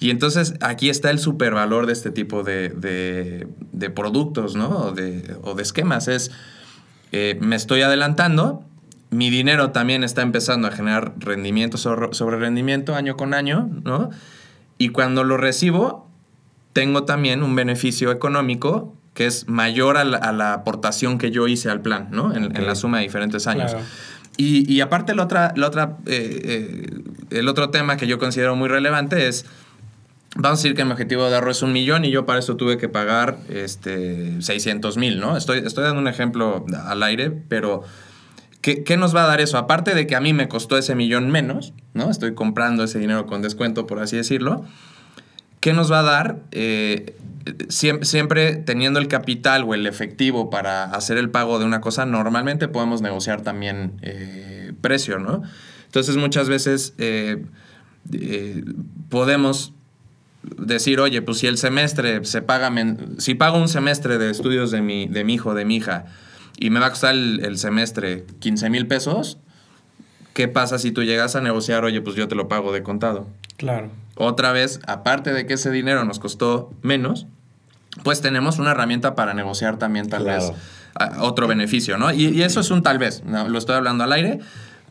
[0.00, 4.68] Y entonces aquí está el supervalor de este tipo de, de- de productos, ¿no?
[4.68, 6.06] O de, o de esquemas.
[6.06, 6.30] Es,
[7.10, 8.62] eh, me estoy adelantando,
[9.10, 14.10] mi dinero también está empezando a generar rendimiento sobre, sobre rendimiento año con año, ¿no?
[14.76, 16.06] Y cuando lo recibo,
[16.72, 21.48] tengo también un beneficio económico que es mayor a la, a la aportación que yo
[21.48, 22.32] hice al plan, ¿no?
[22.32, 23.72] En, en la suma de diferentes años.
[23.72, 23.84] Claro.
[24.36, 27.00] Y, y aparte, la otra, la otra, eh, eh,
[27.30, 29.44] el otro tema que yo considero muy relevante es,
[30.36, 32.54] vamos a decir que mi objetivo de ahorro es un millón y yo para eso
[32.54, 35.36] tuve que pagar este, 600 mil, ¿no?
[35.36, 37.82] Estoy, estoy dando un ejemplo al aire, pero
[38.60, 39.58] ¿qué, ¿qué nos va a dar eso?
[39.58, 42.08] Aparte de que a mí me costó ese millón menos, ¿no?
[42.08, 44.64] Estoy comprando ese dinero con descuento, por así decirlo.
[45.58, 46.38] ¿Qué nos va a dar?
[46.52, 47.16] Eh,
[47.68, 52.06] siem- siempre teniendo el capital o el efectivo para hacer el pago de una cosa,
[52.06, 55.42] normalmente podemos negociar también eh, precio, ¿no?
[55.86, 57.44] Entonces muchas veces eh,
[58.12, 58.64] eh,
[59.08, 59.72] podemos
[60.56, 62.72] decir, oye, pues si el semestre se paga,
[63.18, 66.06] si pago un semestre de estudios de mi, de mi hijo, de mi hija,
[66.58, 69.38] y me va a costar el, el semestre 15 mil pesos,
[70.34, 73.28] ¿qué pasa si tú llegas a negociar, oye, pues yo te lo pago de contado?
[73.56, 73.90] Claro.
[74.14, 77.26] Otra vez, aparte de que ese dinero nos costó menos,
[78.02, 80.48] pues tenemos una herramienta para negociar también tal Claro.
[80.48, 80.52] vez
[80.94, 82.12] a- otro beneficio, ¿no?
[82.12, 83.48] Y, y eso es un tal vez, ¿no?
[83.48, 84.38] lo estoy hablando al aire,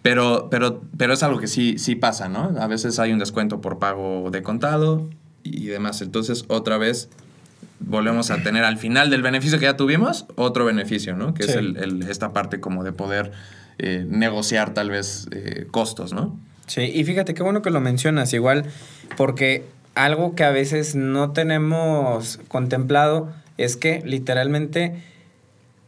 [0.01, 2.53] pero, pero, pero es algo que sí, sí pasa, ¿no?
[2.59, 5.09] A veces hay un descuento por pago de contado
[5.43, 6.01] y demás.
[6.01, 7.09] Entonces, otra vez,
[7.79, 11.33] volvemos a tener al final del beneficio que ya tuvimos, otro beneficio, ¿no?
[11.33, 13.31] Que es el- esta parte como de poder
[13.79, 16.39] eh, negociar tal vez eh, costos, ¿no?
[16.65, 18.65] Sí, y fíjate qué bueno que lo mencionas, igual,
[19.17, 19.65] porque
[20.05, 24.95] algo que a veces no tenemos contemplado es que literalmente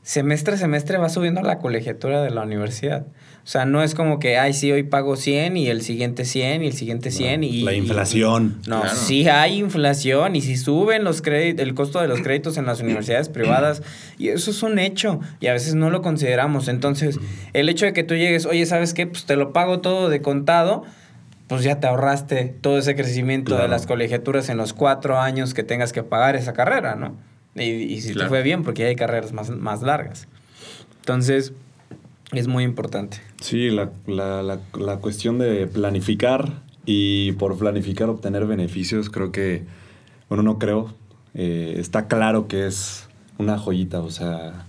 [0.04, 3.06] semestre a semestre va subiendo la colegiatura de la universidad.
[3.44, 6.64] O sea, no es como que, ay, sí, hoy pago 100 y el siguiente 100
[6.64, 7.62] y el siguiente 100 y...
[7.64, 8.60] La y- inflación.
[8.68, 8.96] no, Claro.
[8.96, 12.82] sí hay inflación y si suben los créditos, el costo de los créditos en las
[12.82, 13.82] universidades privadas,
[14.20, 16.68] y eso es un hecho, y a veces no lo consideramos.
[16.68, 17.18] Entonces,
[17.54, 19.08] el hecho de que tú llegues, oye, ¿sabes qué?
[19.08, 20.84] Pues te lo pago todo de contado,
[21.50, 23.72] pues ya te ahorraste todo ese crecimiento de Claro.
[23.72, 27.16] las colegiaturas en los cuatro años que tengas que pagar esa carrera, ¿no?
[27.56, 28.30] Y, y si te Claro.
[28.30, 30.28] fue bien, porque ya hay carreras más, más largas.
[31.02, 31.52] Entonces,
[32.32, 33.18] es muy importante.
[33.42, 39.64] Sí, la, la- la- la cuestión de planificar y por planificar obtener beneficios, creo que,
[40.30, 40.94] bueno, no creo,
[41.34, 43.08] eh, está claro que es
[43.40, 44.66] una joyita, o sea,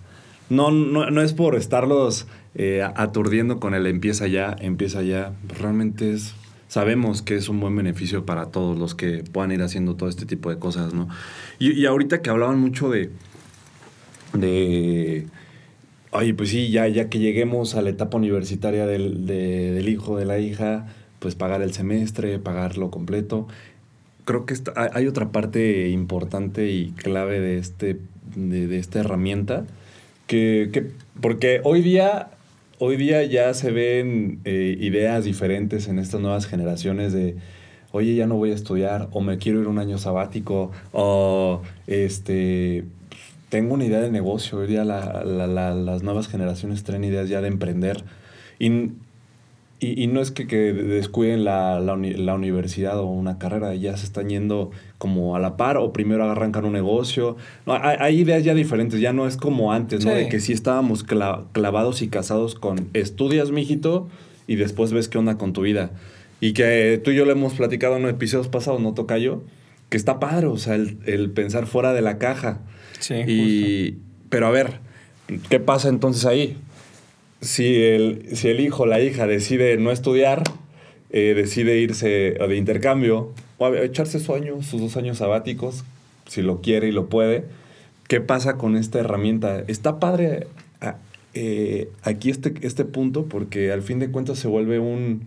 [0.48, 6.12] no, no, no es por estarlos eh, aturdiendo con el empieza ya, empieza ya, realmente
[6.12, 6.34] es
[6.70, 10.24] sabemos que es un buen beneficio para todos los que puedan ir haciendo todo este
[10.24, 11.08] tipo de cosas, ¿no?
[11.58, 13.10] Y, y ahorita que hablaban mucho de,
[14.34, 15.26] de,
[16.12, 20.16] oye, pues sí, ya, ya que lleguemos a la etapa universitaria del, de- del hijo,
[20.16, 20.86] de la hija,
[21.18, 23.48] pues pagar el semestre, pagarlo completo.
[24.24, 27.98] Creo que hay- hay otra parte importante y clave de, este,
[28.36, 29.64] de, de esta herramienta,
[30.28, 32.28] que, que- porque hoy día,
[32.80, 37.36] hoy día ya se ven eh, ideas diferentes en estas nuevas generaciones de,
[37.92, 42.84] oye, ya no voy a estudiar, o me quiero ir un año sabático, o este,
[43.50, 44.58] tengo una idea de negocio.
[44.58, 48.02] Hoy día la- la- la- las nuevas generaciones traen ideas ya de emprender.
[48.58, 48.92] Y,
[49.80, 53.74] y, y no es que, que descuiden la, la uni- la universidad o una carrera,
[53.74, 57.36] ya se están yendo como a la par o primero arrancan un negocio.
[57.66, 60.10] No, hay, hay ideas ya diferentes, ya no es como antes, ¿no?
[60.12, 60.16] Sí.
[60.18, 64.08] De que sí estábamos cla- clavados y casados con estudias, mijito,
[64.46, 65.90] y después ves qué onda con tu vida.
[66.40, 69.42] Y que tú y yo lo hemos platicado en episodios pasados, ¿no, Tocayo?
[69.88, 72.60] Que está padre, o sea, el, el pensar fuera de la caja.
[72.98, 74.78] Sí, Y, pero a ver,
[75.48, 76.56] ¿qué pasa entonces ahí?
[77.40, 80.42] Si el, si el hijo o la hija decide no estudiar,
[81.10, 85.84] eh, decide irse de intercambio o a- echarse su año, sus dos años sabáticos,
[86.26, 87.44] si lo quiere y lo puede,
[88.08, 89.60] ¿qué pasa con esta herramienta?
[89.68, 90.48] Está padre
[90.80, 90.96] a-
[91.34, 95.26] eh, aquí este, este punto porque al fin de cuentas se vuelve un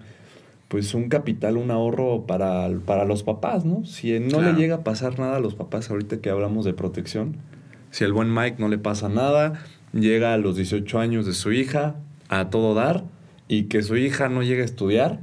[0.67, 3.86] pues un capital, un ahorro para, para los papás, ¿no?
[3.86, 4.54] Si no Claro.
[4.54, 7.36] le llega a pasar nada a los papás ahorita que hablamos de protección,
[7.91, 11.51] si al buen Mike no le pasa nada, llega a los 18 años de su
[11.51, 11.95] hija
[12.29, 13.06] a todo dar
[13.47, 15.19] y que su hija no llegue a estudiar,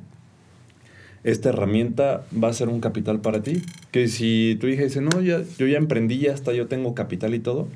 [1.25, 3.63] esta herramienta va a ser un capital para ti.
[3.91, 7.35] Que si tu hija dice, no, ya, yo ya emprendí, ya hasta yo tengo capital
[7.35, 7.69] y todo,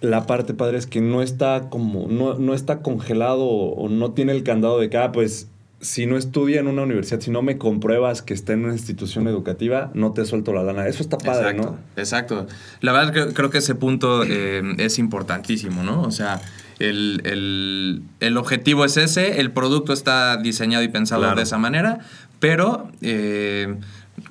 [0.00, 4.32] la parte padre es que no está como, no, no está congelado o, no tiene
[4.32, 5.49] el candado de que, ah, pues
[5.80, 9.26] si no estudia en una universidad, si no me compruebas que está en una institución
[9.28, 10.86] educativa, no te suelto la lana.
[10.86, 11.78] Eso está padre, exacto, ¿no?
[12.00, 12.46] Exacto.
[12.80, 16.02] La verdad creo que ese punto eh, es importantísimo, ¿no?
[16.02, 16.40] O sea,
[16.78, 21.36] el, el- el objetivo es ese, el producto está diseñado y pensado Claro.
[21.36, 22.00] de esa manera,
[22.40, 23.74] pero eh,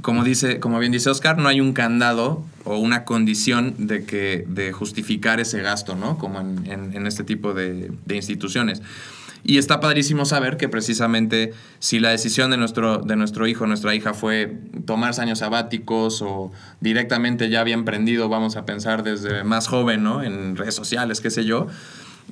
[0.02, 4.46] como, dice, como bien dice Oscar, no hay un candado o una condición de, que,
[4.48, 6.18] de justificar ese gasto, ¿no?
[6.20, 8.82] Como en, en- en este tipo de, de instituciones.
[9.43, 13.95] Y está padrísimo saber que precisamente si la decisión de nuestro, de nuestro hijo nuestra
[13.95, 19.67] hija fue tomarse años sabáticos o directamente ya había emprendido, vamos a pensar desde más
[19.67, 20.23] joven, ¿no?
[20.23, 21.67] En redes sociales, qué sé yo.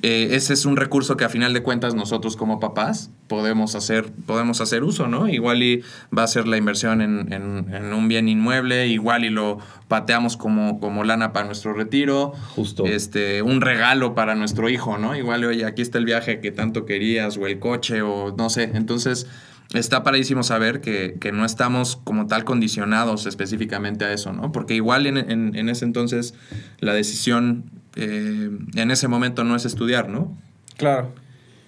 [0.02, 4.10] Eh, ese es un recurso que a final de cuentas nosotros como papás podemos hacer,
[4.26, 5.28] podemos hacer uso, ¿no?
[5.28, 5.82] Igual y
[6.16, 9.58] va a ser la inversión en, en- en un bien inmueble, igual y lo
[9.88, 12.32] pateamos como, como lana para nuestro retiro.
[12.54, 12.86] Justo.
[12.86, 15.16] Este, un regalo para nuestro hijo, ¿no?
[15.16, 18.70] Igual, oye, aquí está el viaje que tanto querías, o el coche, o no sé.
[18.74, 19.26] Entonces,
[19.74, 24.52] está paradísimo saber que, que no estamos como tal condicionados específicamente a eso, ¿no?
[24.52, 26.34] Porque igual en, en- en ese entonces
[26.80, 30.36] la decisión eh, en ese momento no es estudiar, ¿no?
[30.76, 31.08] Claro.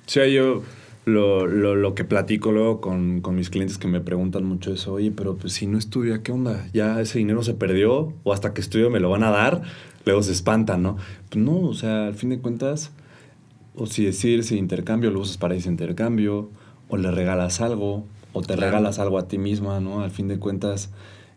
[0.06, 0.62] O sea, yo
[1.06, 4.94] lo, lo, lo que platico luego con, con mis clientes que me preguntan mucho eso,
[4.94, 6.66] oye, pero pues si no estudia, ¿qué onda?
[6.72, 8.12] ¿Ya ese dinero se perdió?
[8.22, 9.62] ¿O hasta que estudio me lo van a dar?
[10.04, 10.96] Luego se espantan, ¿no?
[11.30, 12.90] Pues no, o sea, al fin de cuentas,
[13.74, 16.50] o si decir ese intercambio, lo usas para ese intercambio,
[16.88, 18.62] o le regalas algo, o te Claro.
[18.62, 20.00] regalas algo a ti misma, ¿no?
[20.02, 20.90] Al fin de cuentas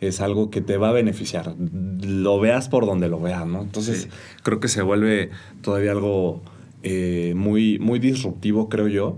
[0.08, 1.56] es algo que te va a beneficiar,
[2.02, 3.62] lo veas por donde lo veas, ¿no?
[3.62, 4.10] Entonces Sí.
[4.44, 5.30] creo que se vuelve
[5.62, 6.42] todavía algo
[6.84, 9.18] eh, muy, muy disruptivo, creo yo,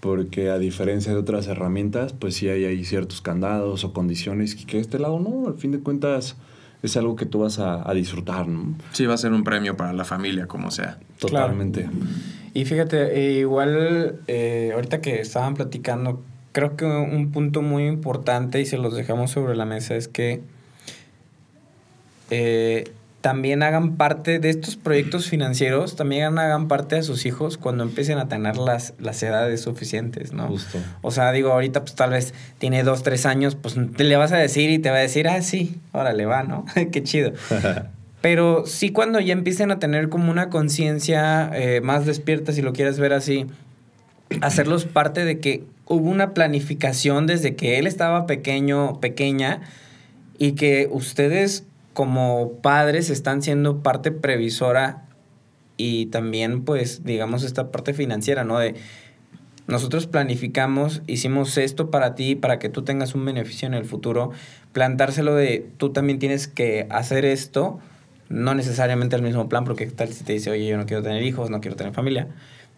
[0.00, 4.64] porque a diferencia de otras herramientas, pues sí hay ahí ciertos candados o condiciones que,
[4.64, 6.36] que este lado no, al fin de cuentas
[6.82, 8.74] es algo que tú vas a, a disfrutar, ¿no?
[8.92, 10.98] Sí, va a ser un premio para la familia, como sea.
[11.18, 11.90] Totalmente.
[12.54, 18.60] Y fíjate, eh, igual eh, ahorita que estaban platicando, creo que un punto muy importante
[18.60, 20.40] y se los dejamos sobre la mesa es que
[22.30, 27.84] eh, también hagan parte de estos proyectos financieros, también hagan parte de sus hijos cuando
[27.84, 30.46] empiecen a tener las, las edades suficientes, ¿no?
[30.46, 30.78] Justo.
[31.02, 34.32] O sea, digo, ahorita pues tal vez tiene dos, tres años, pues te le vas
[34.32, 36.64] a decir y te va a decir, ah, sí, órale, va, ¿no?
[36.92, 37.32] Qué chido.
[38.22, 42.72] Pero sí cuando ya empiecen a tener como una conciencia eh, más despierta, si lo
[42.72, 43.46] quieres ver así,
[44.40, 49.62] hacerlos parte de que hubo una planificación desde que él estaba pequeño, pequeña,
[50.38, 55.02] y que ustedes como padres están siendo parte previsora
[55.76, 58.60] y también pues digamos esta parte financiera, ¿no?
[58.60, 58.76] De
[59.66, 64.30] nosotros planificamos, hicimos esto para ti, para que tú tengas un beneficio en el futuro,
[64.72, 67.80] plantárselo de tú también tienes que hacer esto,
[68.28, 71.24] no necesariamente el mismo plan, porque tal si te dice, oye, yo no quiero tener
[71.24, 72.28] hijos, no quiero tener familia,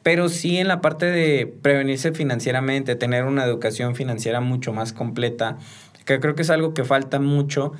[0.02, 5.58] pero sí en la parte de prevenirse financieramente, tener una educación financiera mucho más completa,
[6.04, 7.72] que creo que es algo que falta mucho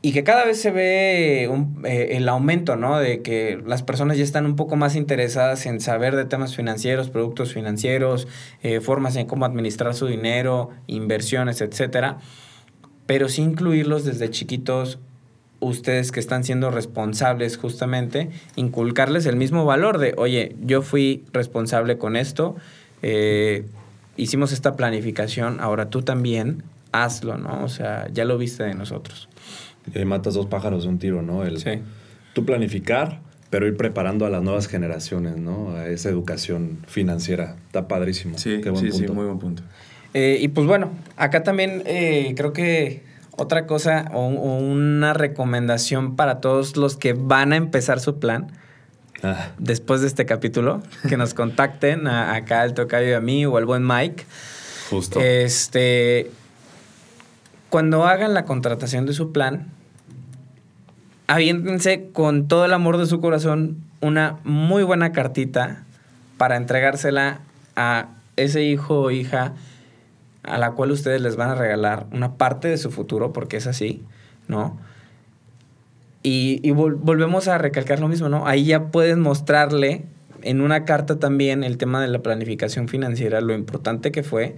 [0.00, 2.98] y que cada vez se ve un, eh, el aumento, ¿no?
[2.98, 7.10] De que las personas ya están un poco más interesadas en saber de temas financieros,
[7.10, 8.28] productos financieros,
[8.62, 12.18] eh, formas en cómo administrar su dinero, inversiones, etcétera.
[13.06, 15.00] Pero sí incluirlos desde chiquitos,
[15.60, 21.98] ustedes que están siendo responsables justamente, inculcarles el mismo valor de, oye, yo fui responsable
[21.98, 22.56] con esto,
[23.02, 23.64] eh,
[24.16, 27.64] hicimos esta planificación, ahora tú también hazlo, ¿no?
[27.64, 29.28] O sea, ya lo viste de nosotros.
[29.92, 31.44] Y ahí matas dos pájaros de un tiro, ¿no?
[31.44, 31.80] El, sí.
[32.34, 35.74] Tú planificar, pero ir preparando a las nuevas generaciones, ¿no?
[35.74, 37.56] A esa educación financiera.
[37.66, 38.38] Está padrísimo.
[38.38, 39.06] Sí, Qué buen sí, punto.
[39.06, 39.62] sí, muy buen punto.
[40.14, 43.02] Eh, y pues bueno, acá también eh, creo que
[43.38, 48.52] otra cosa o, una recomendación para todos los que van a empezar su plan.
[49.22, 49.50] Ah.
[49.58, 53.56] Después de este capítulo, que nos contacten a, acá al tocayo y a mí o
[53.56, 54.26] al buen Mike.
[54.90, 55.20] Justo.
[55.20, 56.30] Este,
[57.70, 59.68] cuando hagan la contratación de su plan,
[61.28, 65.84] aviéntense con todo el amor de su corazón una muy buena cartita
[66.38, 67.40] para entregársela
[67.76, 69.54] a ese hijo o hija
[70.48, 73.66] a la cual ustedes les van a regalar una parte de su futuro, porque es
[73.66, 74.02] así,
[74.46, 74.78] ¿no?
[76.22, 78.46] Y, volvemos a recalcar lo mismo, ¿no?
[78.46, 80.04] Ahí ya pueden mostrarle
[80.42, 84.56] en una carta también el tema de la planificación financiera, lo importante que fue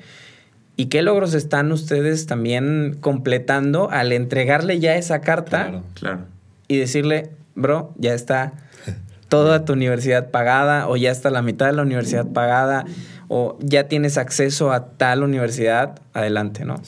[0.76, 5.68] y qué logros están ustedes también completando al entregarle ya esa carta.
[5.68, 8.52] Claro, claro y decirle, bro, ya está
[9.28, 12.84] toda tu universidad pagada o ya está la mitad de la universidad pagada
[13.32, 16.82] o ya tienes acceso a tal universidad, adelante, ¿no?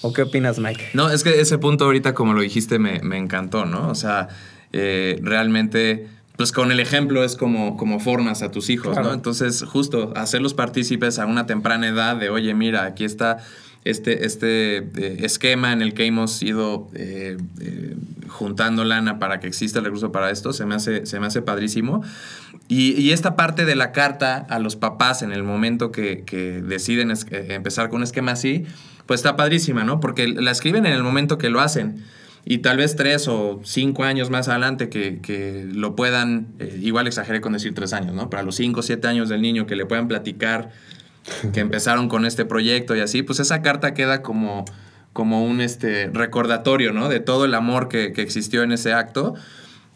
[0.00, 0.88] ¿O qué opinas, Mike?
[0.94, 3.90] No, es que ese punto ahorita, como lo dijiste, me, encantó, ¿no?
[3.90, 4.28] O sea,
[4.72, 9.12] eh, realmente, pues con el ejemplo es como, como formas a tus hijos, ¿no?
[9.12, 13.44] Entonces, justo hacerlos partícipes a una temprana edad de, oye, mira, aquí está
[13.84, 17.96] este, este eh, esquema en el que hemos ido eh, eh,
[18.28, 21.42] juntando lana para que exista el recurso para esto, se me hace, se me hace
[21.42, 22.02] padrísimo.
[22.74, 26.24] Y, esta parte de la carta a los papás en el momento que,
[26.66, 28.64] deciden empezar con un esquema así,
[29.04, 30.00] pues está padrísima, ¿no?
[30.00, 32.02] Porque la escriben en el momento que lo hacen.
[32.46, 36.46] Y tal vez tres o cinco años más adelante que, lo puedan,
[36.80, 38.30] igual exageré con decir tres años, ¿no?
[38.30, 40.70] Para los cinco o siete años del niño que le puedan platicar
[41.52, 44.64] que empezaron con este proyecto y así, pues esa carta queda como,
[45.12, 47.10] como un este, recordatorio, ¿no?
[47.10, 49.34] De todo el amor que, existió en ese acto.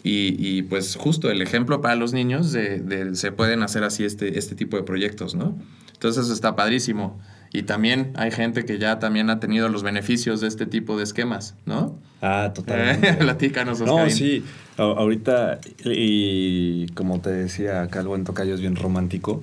[0.09, 4.55] Y, pues justo el ejemplo para los niños de, se pueden hacer así este, este
[4.55, 5.59] tipo de proyectos, ¿no?
[5.93, 7.19] Entonces eso está padrísimo.
[7.53, 11.05] Y también hay gente que ya también ha tenido los beneficios de este tipo de
[11.05, 11.99] esquemas, ¿no?
[12.23, 13.15] Ah, totalmente.
[13.19, 14.45] Platícanos, No, sí.
[14.77, 19.43] ahorita, y como te decía, acá el buen tocayo es bien romántico.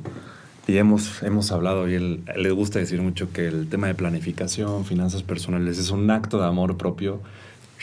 [0.66, 4.86] Y hemos, hemos hablado, y él, le gusta decir mucho que el tema de planificación,
[4.86, 7.22] finanzas personales, es un acto de amor propio.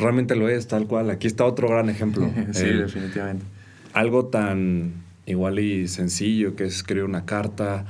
[0.01, 1.11] Realmente lo es, tal cual.
[1.11, 2.31] Aquí está otro gran ejemplo.
[2.53, 3.45] sí, definitivamente.
[3.93, 4.95] Algo tan
[5.27, 7.87] igual y sencillo que es escribir una carta,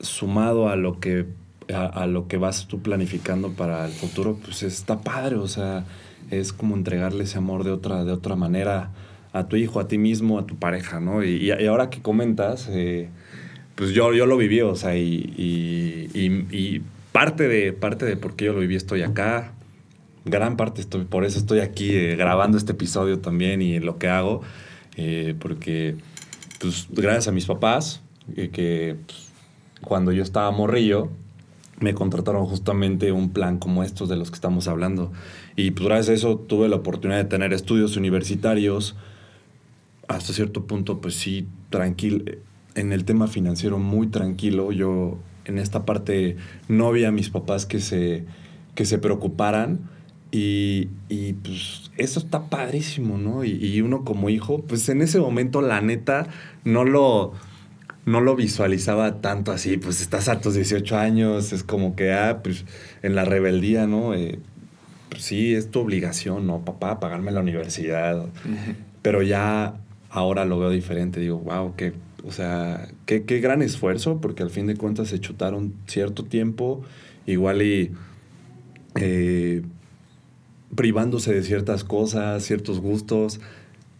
[0.00, 1.26] sumado a lo que,
[1.72, 5.36] a, lo que vas tú planificando para el futuro, pues está padre.
[5.36, 5.84] O sea,
[6.30, 8.90] es como entregarle ese amor de otra, de otra manera
[9.32, 11.22] a tu hijo, a ti mismo, a tu pareja, ¿no?
[11.22, 12.68] Y, y ahora que comentas...
[12.70, 13.08] Eh,
[13.74, 18.52] pues yo, yo lo viví, o sea, y, parte, de, parte de por qué yo
[18.52, 19.52] lo viví estoy acá,
[20.24, 24.08] gran parte estoy, por eso estoy aquí eh, grabando este episodio también y lo que
[24.08, 24.42] hago,
[24.96, 25.96] eh, porque
[26.60, 28.02] pues gracias a mis papás,
[28.36, 29.30] eh, que pues,
[29.82, 31.10] cuando yo estaba morrillo,
[31.80, 35.10] me contrataron justamente un plan como estos de los que estamos hablando.
[35.56, 38.94] Y pues gracias a eso tuve la oportunidad de tener estudios universitarios,
[40.06, 42.24] hasta cierto punto, pues sí, tranquilo
[42.74, 44.72] en el tema financiero muy tranquilo.
[44.72, 46.36] Yo en esta parte
[46.68, 48.24] no vi a mis papás que se,
[48.74, 49.90] que se preocuparan.
[50.32, 53.44] Y, y, pues eso está padrísimo, ¿no?
[53.44, 56.26] Y, uno como hijo, pues en ese momento la neta
[56.64, 57.34] no lo,
[58.06, 62.40] no lo visualizaba tanto así, pues estás a tus 18 años, es como que, ah,
[62.42, 62.64] pues
[63.02, 64.14] en la rebeldía, ¿no?
[64.14, 64.38] Eh,
[65.10, 66.64] pues sí, es tu obligación, ¿no?
[66.64, 68.24] Papá, pagarme la universidad.
[69.02, 69.74] Pero ya
[70.08, 71.92] ahora lo veo diferente, digo, wow, qué
[72.24, 76.82] o sea, qué, gran esfuerzo, porque al fin de cuentas se chutaron cierto tiempo,
[77.26, 77.90] igual y
[78.94, 79.62] eh,
[80.74, 83.40] privándose de ciertas cosas, ciertos gustos,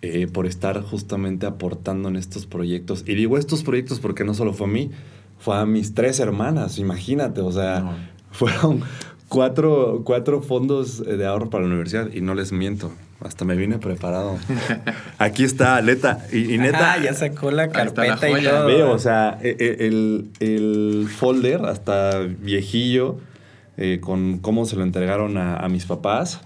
[0.01, 3.05] eh, por estar justamente aportando en estos proyectos.
[3.07, 4.91] Y digo estos proyectos porque no solo fue a mí,
[5.39, 7.97] fue a mis tres hermanas, imagínate, o sea,
[8.31, 8.83] fueron
[9.29, 12.93] cuatro, cuatro fondos de ahorro para la universidad y no les miento.
[13.21, 14.37] Hasta me vine preparado.
[15.19, 16.27] Aquí está, neta.
[16.33, 16.95] Y, y neta.
[16.95, 18.67] Ah, ya sacó la está la carpeta y todo.
[18.67, 23.19] Veo, o sea, e- e- el, el folder hasta viejillo
[23.77, 26.41] eh, con cómo se lo entregaron a, a mis papás.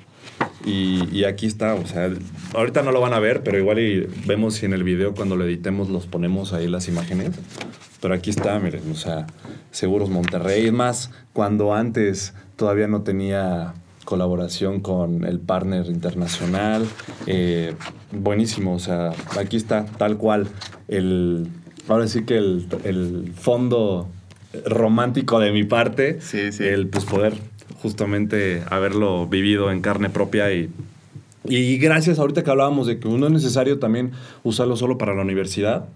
[0.65, 2.11] Y, y aquí está, o sea,
[2.55, 5.37] ahorita no lo van a ver, pero igual y vemos si en el video cuando
[5.37, 7.31] lo editemos los ponemos ahí las imágenes.
[8.01, 9.27] Pero aquí está, miren, o sea,
[9.71, 10.67] Seguros Monterrey.
[10.67, 16.87] Es más, cuando antes todavía no tenía colaboración con el partner internacional.
[17.27, 17.75] eh,
[18.13, 20.47] buenísimo, o sea, aquí está tal cual
[20.89, 21.49] el,
[21.89, 24.09] ahora sí que el, el fondo
[24.65, 26.65] romántico de mi parte, Sí, sí.
[26.65, 27.35] el pues poder
[27.83, 30.71] justamente haberlo vivido en carne propia y,
[31.45, 34.13] y gracias ahorita que hablábamos de que no es necesario también
[34.43, 35.89] usarlo solo para la universidad.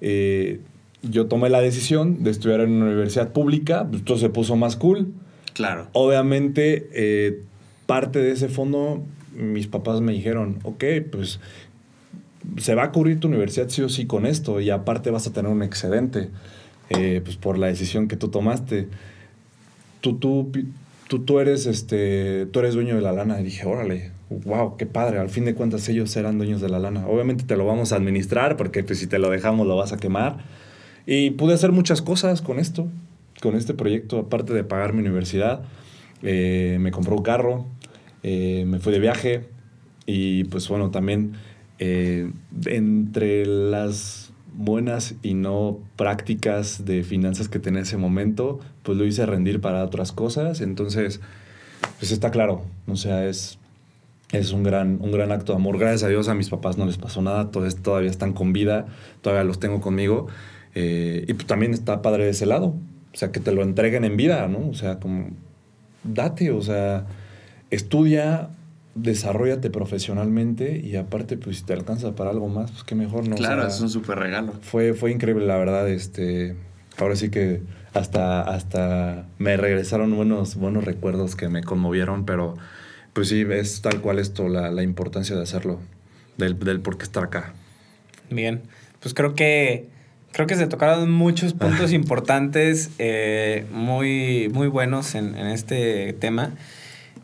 [0.00, 0.60] eh,
[1.02, 5.12] yo tomé la decisión de estudiar en una universidad pública, todo se puso más cool.
[5.52, 5.88] Claro.
[5.92, 7.42] Obviamente, eh,
[7.86, 9.02] parte de ese fondo,
[9.34, 11.40] mis papás me dijeron, ok, pues
[12.58, 15.32] se va a cubrir tu universidad sí o sí con esto y aparte vas a
[15.32, 16.30] tener un excedente,
[16.90, 18.88] eh, pues por la decisión que tú tomaste.
[20.00, 20.50] Tú, tú,
[21.08, 23.40] tú, tú, eres, este, tú eres dueño de la lana.
[23.40, 25.18] Y dije, órale, wow, qué padre.
[25.18, 27.06] Al fin de cuentas ellos eran dueños de la lana.
[27.06, 29.96] Obviamente te lo vamos a administrar porque pues, si te lo dejamos lo vas a
[29.96, 30.38] quemar.
[31.06, 32.88] Y pude hacer muchas cosas con esto,
[33.40, 35.62] con este proyecto, aparte de pagar mi universidad.
[36.22, 37.66] Eh, me compró un carro,
[38.22, 39.44] eh, me fui de viaje
[40.06, 41.34] y pues bueno, también
[41.78, 42.30] eh,
[42.64, 49.04] entre las buenas y no prácticas de finanzas que tenía en ese momento, pues lo
[49.04, 50.60] hice rendir para otras cosas.
[50.60, 51.20] Entonces,
[51.98, 53.58] pues está claro, o sea, es,
[54.32, 55.78] es un, gran, un gran acto de amor.
[55.78, 58.86] Gracias a Dios a mis papás no les pasó nada, todos todavía están con vida,
[59.22, 60.26] todavía los tengo conmigo.
[60.74, 62.74] Eh, y pues también está padre de ese lado,
[63.12, 64.68] o sea, que te lo entreguen en vida, ¿no?
[64.68, 65.30] O sea, como,
[66.04, 67.06] date, o sea,
[67.70, 68.50] estudia,
[68.96, 73.34] desarrollate profesionalmente y aparte, pues si te alcanza para algo más, pues qué mejor, ¿no?
[73.34, 74.52] O Claro, sea, es un súper regalo.
[74.62, 75.88] fue, fue increíble, la verdad.
[75.88, 76.56] Este,
[76.98, 77.62] ahora sí que
[77.94, 82.56] hasta, hasta me regresaron buenos, buenos recuerdos que me conmovieron, pero
[83.12, 85.80] pues sí, es tal cual esto, la, la importancia de hacerlo,
[86.36, 87.54] del, del por qué estar acá.
[88.30, 88.62] Bien,
[89.00, 89.88] pues creo que
[90.32, 96.52] creo que se tocaron muchos puntos importantes, eh, muy, muy buenos en, en este tema.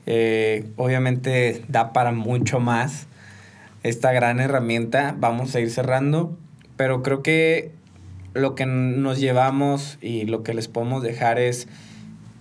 [0.06, 3.06] Eh, obviamente da para mucho más
[3.82, 5.14] esta gran herramienta.
[5.18, 6.36] Vamos a ir cerrando,
[6.76, 7.72] pero creo que
[8.34, 11.68] lo que nos llevamos y lo que les podemos dejar es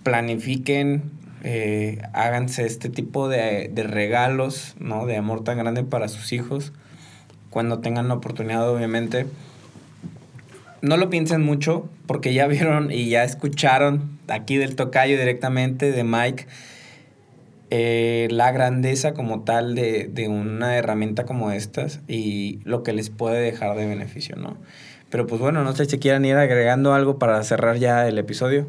[0.02, 1.02] planifiquen,
[1.44, 5.06] eh, háganse este tipo de, de regalos, ¿no?
[5.06, 6.72] De amor tan grande para sus hijos
[7.52, 9.26] cuando tengan la oportunidad, obviamente.
[10.80, 16.02] No lo piensen mucho, porque ya vieron y ya escucharon aquí del tocayo directamente de
[16.02, 16.46] Mike
[17.74, 23.08] eh, la grandeza como tal de, de una herramienta como estas y lo que les
[23.08, 24.58] puede dejar de beneficio, ¿no?
[25.08, 28.66] Pero pues bueno, no sé si quieran ir agregando algo para cerrar ya el episodio.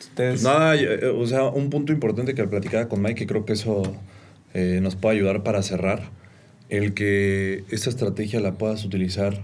[0.00, 0.42] Ustedes...
[0.42, 3.96] Nada, eh, o sea, un punto importante que platicaba con Mike, que creo que eso
[4.52, 6.02] eh, nos puede ayudar para cerrar,
[6.68, 9.40] el que esta estrategia la puedas utilizar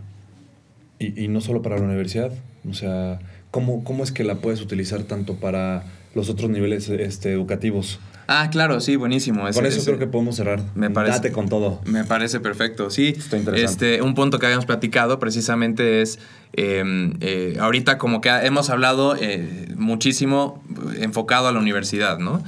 [0.99, 2.31] y, y no solo para la universidad,
[2.69, 5.85] o sea, ¿cómo, ¿cómo es que la puedes utilizar tanto para
[6.15, 8.01] los otros niveles este, educativos?
[8.33, 9.49] Ah, claro, sí, buenísimo.
[9.49, 10.63] Ese- Con eso ese- creo que podemos cerrar.
[10.77, 11.81] Me parece- Date con todo.
[11.85, 13.09] Me parece perfecto, sí.
[13.17, 13.95] Está interesante.
[13.97, 16.21] Este, un punto que habíamos platicado precisamente es,
[16.53, 20.63] eh, eh, ahorita como que hemos hablado eh, muchísimo
[21.01, 22.41] enfocado a la universidad, ¿no?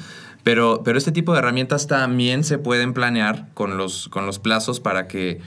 [0.45, 4.79] Pero, pero este tipo de herramientas también se pueden planear con los, con los plazos
[4.79, 5.41] para que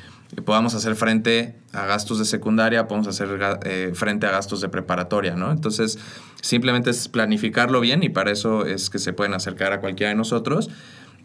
[0.43, 3.29] podamos hacer frente a gastos de secundaria, podamos hacer
[3.63, 5.51] eh, frente a gastos de preparatoria, ¿no?
[5.51, 5.97] Entonces,
[6.41, 10.15] simplemente es planificarlo bien y para eso es que se pueden acercar a cualquiera de
[10.15, 10.69] nosotros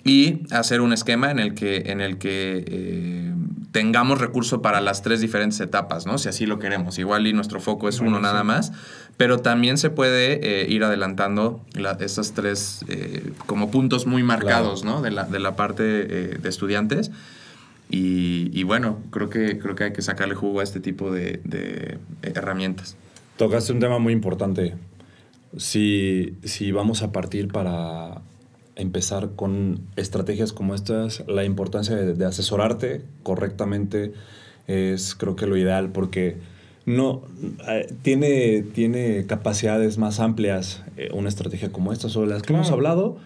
[0.02, 3.34] y hacer un esquema en el que, en el que eh,
[3.70, 6.16] tengamos recurso para las tres diferentes etapas, ¿no?
[6.16, 6.98] Si así lo queremos.
[6.98, 8.72] Igual y nuestro foco es uno nada más,
[9.18, 11.98] pero también se puede eh, ir adelantando la-
[12.34, 15.02] tres eh, como puntos muy marcados, ¿no?
[15.02, 17.10] De la, de la parte eh, de estudiantes.
[17.90, 21.40] Y, y bueno, creo que, creo que hay que sacarle jugo a este tipo de,
[21.44, 22.96] de herramientas.
[23.36, 24.74] Tocaste un tema muy importante.
[25.56, 28.22] Si, si vamos a partir para
[28.76, 34.12] empezar con estrategias como estas, la importancia de, de asesorarte correctamente
[34.66, 36.38] es creo que lo ideal porque
[36.86, 37.22] no
[37.68, 42.70] eh, tiene, tiene capacidades más amplias eh, una estrategia como esta sobre las que hemos
[42.70, 43.18] hablado.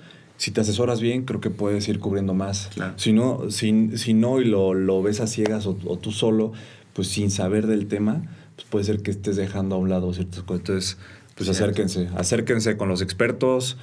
[0.45, 2.69] Si te asesoras bien, creo que puedes ir cubriendo más.
[2.75, 2.93] Claro.
[2.99, 6.53] Si no, si, si no y lo, lo ves a ciegas o, o tú solo,
[6.93, 10.43] pues sin saber del tema, pues puede ser que estés dejando a un lado ciertas
[10.43, 10.61] cosas.
[10.61, 10.99] Entonces,
[11.35, 13.79] pues acérquense, acérquense con los expertos.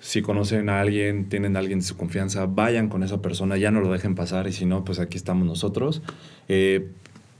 [0.00, 3.70] Si conocen a alguien, tienen a alguien de su confianza, vayan con esa persona, ya
[3.70, 6.02] no lo dejen pasar y si no, pues aquí estamos nosotros.
[6.46, 6.90] Eh,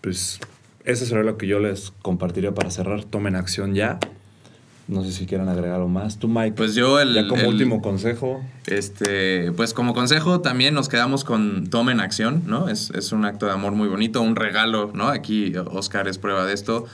[0.01, 0.41] pues
[0.87, 3.05] eso sería lo que yo les compartiría para cerrar.
[3.05, 3.99] Tomen acción ya.
[4.89, 6.18] No sé si quieran agregar algo más.
[6.18, 6.53] Tú, Mike.
[6.57, 7.14] Pues yo el...
[7.14, 8.43] Ya como el- último consejo.
[8.66, 12.68] Este, pues como consejo también nos quedamos con tomen acción, ¿no?
[12.68, 15.09] Es, es un acto de amor muy bonito, un regalo, ¿no?
[15.09, 16.85] Aquí Oscar es prueba de esto,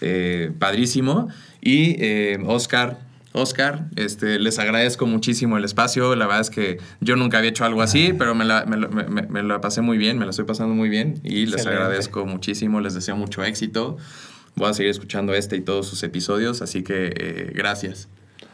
[0.00, 1.28] eh, padrísimo.
[1.62, 2.98] Y eh, Oscar,
[3.32, 6.14] Oscar, este, les agradezco muchísimo el espacio.
[6.16, 9.22] La verdad es que yo nunca había hecho algo así, pero me la, me, me-
[9.22, 11.82] me la pasé muy bien, me la estoy pasando muy bien y les Excelente.
[11.82, 13.96] agradezco muchísimo, les deseo mucho éxito.
[14.56, 18.08] Voy a seguir escuchando este y todos sus episodios, así que eh, gracias.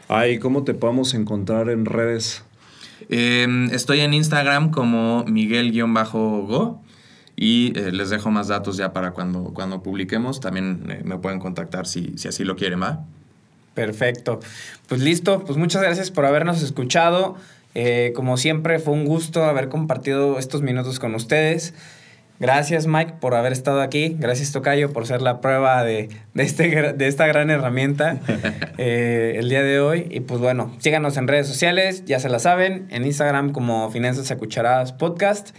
[0.09, 2.43] Ay, ¿cómo te podemos encontrar en redes?
[3.09, 6.81] Eh, estoy en Instagram como Miguel-Go
[7.35, 10.39] y eh, les dejo más datos ya para cuando, cuando publiquemos.
[10.39, 13.05] También eh, me pueden contactar si, si así lo quieren, ¿va?
[13.73, 14.39] Perfecto.
[14.87, 17.35] Pues listo, pues muchas gracias por habernos escuchado.
[17.75, 21.73] Eh, como siempre, fue un gusto haber compartido estos minutos con ustedes.
[22.39, 24.17] Gracias, Mike, por haber estado aquí.
[24.19, 28.19] Gracias, Tocayo, por ser la prueba de, de este, de esta gran herramienta
[28.77, 30.07] eh, el día de hoy.
[30.09, 34.29] Y pues bueno, síganos en redes sociales, ya se la saben, en Instagram como Finanzas
[34.31, 35.55] a Cucharadas Podcast.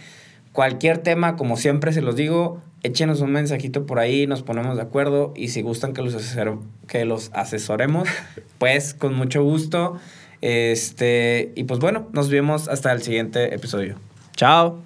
[0.51, 4.83] Cualquier tema, como siempre se los digo, échenos un mensajito por ahí, nos ponemos de
[4.83, 8.07] acuerdo y si gustan que los, asesor- que los asesoremos,
[8.59, 9.97] pues con mucho gusto.
[10.41, 13.95] Este, y pues bueno, nos vemos hasta el siguiente episodio.
[14.35, 14.85] Chao.